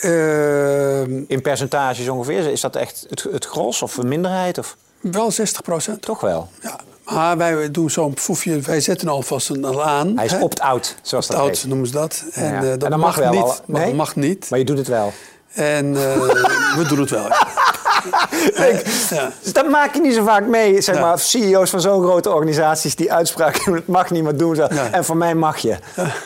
Eh, 0.00 1.00
In 1.02 1.40
percentages 1.42 2.08
ongeveer? 2.08 2.50
Is 2.50 2.60
dat 2.60 2.76
echt 2.76 3.06
het, 3.08 3.22
het 3.32 3.44
gros 3.44 3.82
of 3.82 3.96
een 3.96 4.08
minderheid? 4.08 4.58
Of? 4.58 4.76
wel 5.00 5.30
60 5.30 5.62
procent. 5.62 6.02
Toch 6.02 6.20
wel. 6.20 6.48
Ja. 6.62 6.78
Maar 7.04 7.36
wij 7.36 7.70
doen 7.70 7.90
zo'n 7.90 8.14
proefje. 8.14 8.60
Wij 8.60 8.80
zetten 8.80 9.08
alvast 9.08 9.48
een 9.48 9.64
al 9.64 9.84
aan. 9.84 10.16
Hij 10.16 10.24
is 10.26 10.38
opt-out, 10.38 10.94
zoals 11.02 11.26
dat 11.26 11.36
Oud 11.36 11.48
heet. 11.48 11.64
noemen 11.66 11.86
ze 11.86 11.92
dat. 11.92 12.24
En, 12.32 12.44
Ja. 12.44 12.50
eh, 12.50 12.72
En 12.72 12.78
dat, 12.78 12.80
dat 12.80 12.90
mag, 12.90 13.00
mag 13.00 13.16
wel 13.16 13.30
niet. 13.32 13.40
al- 13.42 13.56
Maar 13.66 13.80
nee? 13.80 13.88
Dat 13.88 13.96
mag 13.96 14.16
niet. 14.16 14.50
Maar 14.50 14.58
je 14.58 14.64
doet 14.64 14.78
het 14.78 14.88
wel. 14.88 15.12
En 15.52 15.86
eh, 15.96 16.14
we 16.78 16.84
doen 16.88 16.98
het 17.00 17.10
wel. 17.10 17.28
ja. 17.28 17.48
Dus 19.42 19.52
dat 19.52 19.68
maak 19.68 19.94
je 19.94 20.00
niet 20.00 20.14
zo 20.14 20.24
vaak 20.24 20.46
mee, 20.46 20.80
zeg 20.80 21.00
maar, 21.00 21.18
CEO's 21.18 21.70
van 21.70 21.80
zo'n 21.80 22.02
grote 22.02 22.32
organisaties 22.32 22.96
die 22.96 23.12
uitspraken 23.12 23.74
het 23.74 23.86
mag 23.86 24.10
niet 24.10 24.22
meer 24.22 24.36
doen. 24.36 24.54
Zo. 24.54 24.66
En 24.90 25.04
voor 25.04 25.16
mij 25.16 25.34
mag 25.34 25.58
je. 25.58 25.76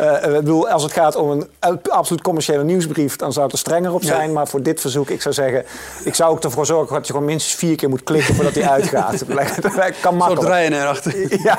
Uh, 0.00 0.24
ik 0.24 0.32
bedoel, 0.32 0.68
als 0.68 0.82
het 0.82 0.92
gaat 0.92 1.16
om 1.16 1.30
een 1.30 1.80
absoluut 1.88 2.22
commerciële 2.22 2.64
nieuwsbrief, 2.64 3.16
dan 3.16 3.32
zou 3.32 3.44
het 3.44 3.54
er 3.54 3.60
strenger 3.60 3.92
op 3.92 4.02
zijn. 4.02 4.32
Maar 4.32 4.48
voor 4.48 4.62
dit 4.62 4.80
verzoek, 4.80 5.10
ik 5.10 5.22
zou 5.22 5.34
zeggen, 5.34 5.64
ik 6.04 6.14
zou 6.14 6.30
ook 6.30 6.42
ervoor 6.42 6.66
zorgen 6.66 6.94
dat 6.94 7.06
je 7.06 7.12
gewoon 7.12 7.28
minstens 7.28 7.54
vier 7.54 7.76
keer 7.76 7.88
moet 7.88 8.02
klikken 8.02 8.34
voordat 8.34 8.54
hij 8.54 8.68
uitgaat. 8.68 9.18
dat 9.62 10.00
kan 10.00 10.16
makkelijk. 10.16 10.42
Zo 10.42 10.48
draaien 10.48 10.72
erachter. 10.72 11.42
Ja. 11.42 11.58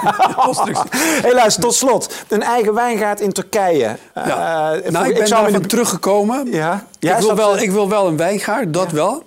Helaas, 1.22 1.56
tot 1.56 1.74
slot. 1.74 2.14
Een 2.28 2.44
eigen 2.44 2.74
wijngaard 2.74 3.22
in 3.22 3.32
Turkije. 3.32 3.98
Ja. 4.16 4.76
Uh, 4.76 4.92
nou, 4.92 5.08
ik 5.08 5.14
ben 5.14 5.22
ik 5.22 5.28
zou 5.28 5.42
daarvan 5.44 5.66
teruggekomen. 5.66 6.52
Ja. 6.52 6.86
ik, 7.00 7.16
wil 7.18 7.36
wel, 7.36 7.58
ik 7.58 7.72
wil 7.72 7.90
wel 7.90 8.08
een 8.08 8.18
wijngaard, 8.18 8.74
dat 8.74 8.92
wel. 8.92 9.24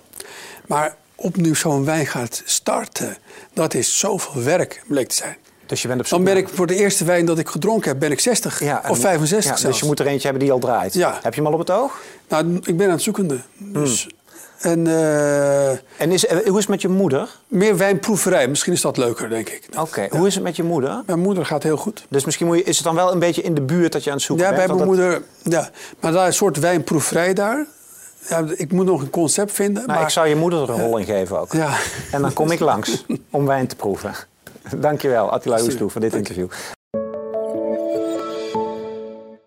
Maar 0.67 0.95
opnieuw 1.15 1.53
zo'n 1.53 1.85
wijngaard 1.85 2.41
starten, 2.45 3.17
dat 3.53 3.73
is 3.73 3.99
zoveel 3.99 4.43
werk, 4.43 4.83
bleek 4.87 5.07
te 5.07 5.15
zijn. 5.15 5.37
Dus 5.65 5.81
je 5.81 5.87
bent 5.87 5.99
op 5.99 6.07
Dan 6.07 6.23
ben 6.23 6.37
ik 6.37 6.49
voor 6.49 6.67
de 6.67 6.75
eerste 6.75 7.05
wijn 7.05 7.25
dat 7.25 7.39
ik 7.39 7.49
gedronken 7.49 7.89
heb, 7.89 7.99
ben 7.99 8.11
ik 8.11 8.19
60 8.19 8.61
of 8.89 8.99
65 8.99 9.61
ja, 9.61 9.67
Dus 9.67 9.79
je 9.79 9.85
moet 9.85 9.99
er 9.99 10.07
eentje 10.07 10.23
hebben 10.23 10.43
die 10.43 10.51
al 10.51 10.59
draait. 10.59 10.93
Ja. 10.93 11.19
Heb 11.21 11.33
je 11.33 11.41
hem 11.41 11.47
al 11.47 11.53
op 11.53 11.59
het 11.59 11.71
oog? 11.71 12.01
Nou, 12.27 12.59
ik 12.63 12.77
ben 12.77 12.85
aan 12.85 12.93
het 12.93 13.01
zoekende. 13.01 13.39
Dus, 13.57 14.03
hmm. 14.03 14.21
En, 14.63 14.85
uh, 14.85 15.69
en 15.69 16.11
is, 16.11 16.25
eh, 16.25 16.37
hoe 16.37 16.57
is 16.57 16.57
het 16.57 16.67
met 16.67 16.81
je 16.81 16.87
moeder? 16.87 17.29
Meer 17.47 17.77
wijnproeverij. 17.77 18.47
Misschien 18.47 18.73
is 18.73 18.81
dat 18.81 18.97
leuker, 18.97 19.29
denk 19.29 19.49
ik. 19.49 19.67
Oké. 19.79 20.07
Hoe 20.09 20.27
is 20.27 20.33
het 20.33 20.43
met 20.43 20.55
je 20.55 20.63
moeder? 20.63 21.03
Mijn 21.05 21.19
moeder 21.19 21.45
gaat 21.45 21.63
heel 21.63 21.77
goed. 21.77 22.05
Dus 22.09 22.25
misschien 22.25 22.47
moet 22.47 22.57
je, 22.57 22.63
is 22.63 22.75
het 22.75 22.85
dan 22.85 22.95
wel 22.95 23.11
een 23.11 23.19
beetje 23.19 23.41
in 23.41 23.53
de 23.53 23.61
buurt 23.61 23.91
dat 23.91 24.03
je 24.03 24.09
aan 24.09 24.15
het 24.15 24.25
zoeken 24.25 24.45
ja, 24.45 24.51
bent? 24.51 24.61
Ja, 24.61 24.75
bij 24.75 24.85
mijn 24.85 24.97
moeder. 24.97 25.23
Ja. 25.43 25.69
Maar 25.99 26.11
daar 26.11 26.21
is 26.21 26.27
een 26.27 26.33
soort 26.33 26.59
wijnproeverij 26.59 27.33
daar. 27.33 27.65
Ja, 28.29 28.45
ik 28.55 28.71
moet 28.71 28.85
nog 28.85 29.01
een 29.01 29.09
concept 29.09 29.51
vinden. 29.51 29.85
Nou, 29.85 29.87
maar... 29.87 30.01
Ik 30.01 30.09
zou 30.09 30.27
je 30.27 30.35
moeder 30.35 30.61
er 30.61 30.69
een 30.69 30.81
rol 30.81 30.97
in 30.97 31.05
geven 31.05 31.39
ook. 31.39 31.53
Ja. 31.53 31.77
En 32.11 32.21
dan 32.21 32.33
kom 32.33 32.51
ik 32.51 32.59
langs 32.59 33.05
om 33.31 33.45
wijn 33.45 33.67
te 33.67 33.75
proeven. 33.75 34.13
Dankjewel, 34.77 35.29
Attila 35.29 35.61
Oesloe, 35.61 35.89
voor 35.89 36.01
dit 36.01 36.13
interview. 36.13 36.47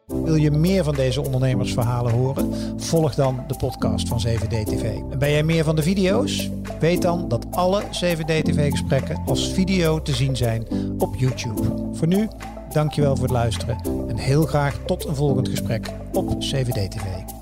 Wil 0.07 0.35
je 0.35 0.51
meer 0.51 0.85
van 0.85 0.95
deze 0.95 1.23
ondernemersverhalen 1.23 2.12
horen? 2.12 2.55
Volg 2.77 3.15
dan 3.15 3.45
de 3.47 3.57
podcast 3.57 4.09
van 4.09 4.23
7D-TV. 4.27 4.83
En 4.83 5.19
ben 5.19 5.31
jij 5.31 5.43
meer 5.43 5.65
van 5.65 5.77
de 5.77 5.83
video's? 5.83 6.51
Weet 6.81 7.03
dan 7.03 7.29
dat 7.29 7.47
alle 7.51 7.83
7D-TV-gesprekken 7.83 9.23
als 9.27 9.53
video 9.53 10.03
te 10.03 10.15
zien 10.15 10.37
zijn 10.37 10.67
op 10.99 11.15
YouTube. 11.17 11.62
Voor 11.93 12.07
nu, 12.07 12.29
dankjewel 12.73 13.15
voor 13.15 13.25
het 13.25 13.33
luisteren 13.33 13.79
en 14.09 14.17
heel 14.17 14.47
graag 14.47 14.79
tot 14.87 15.05
een 15.05 15.17
volgend 15.17 15.49
gesprek 15.49 15.89
op 16.12 16.33
7D-TV. 16.33 17.36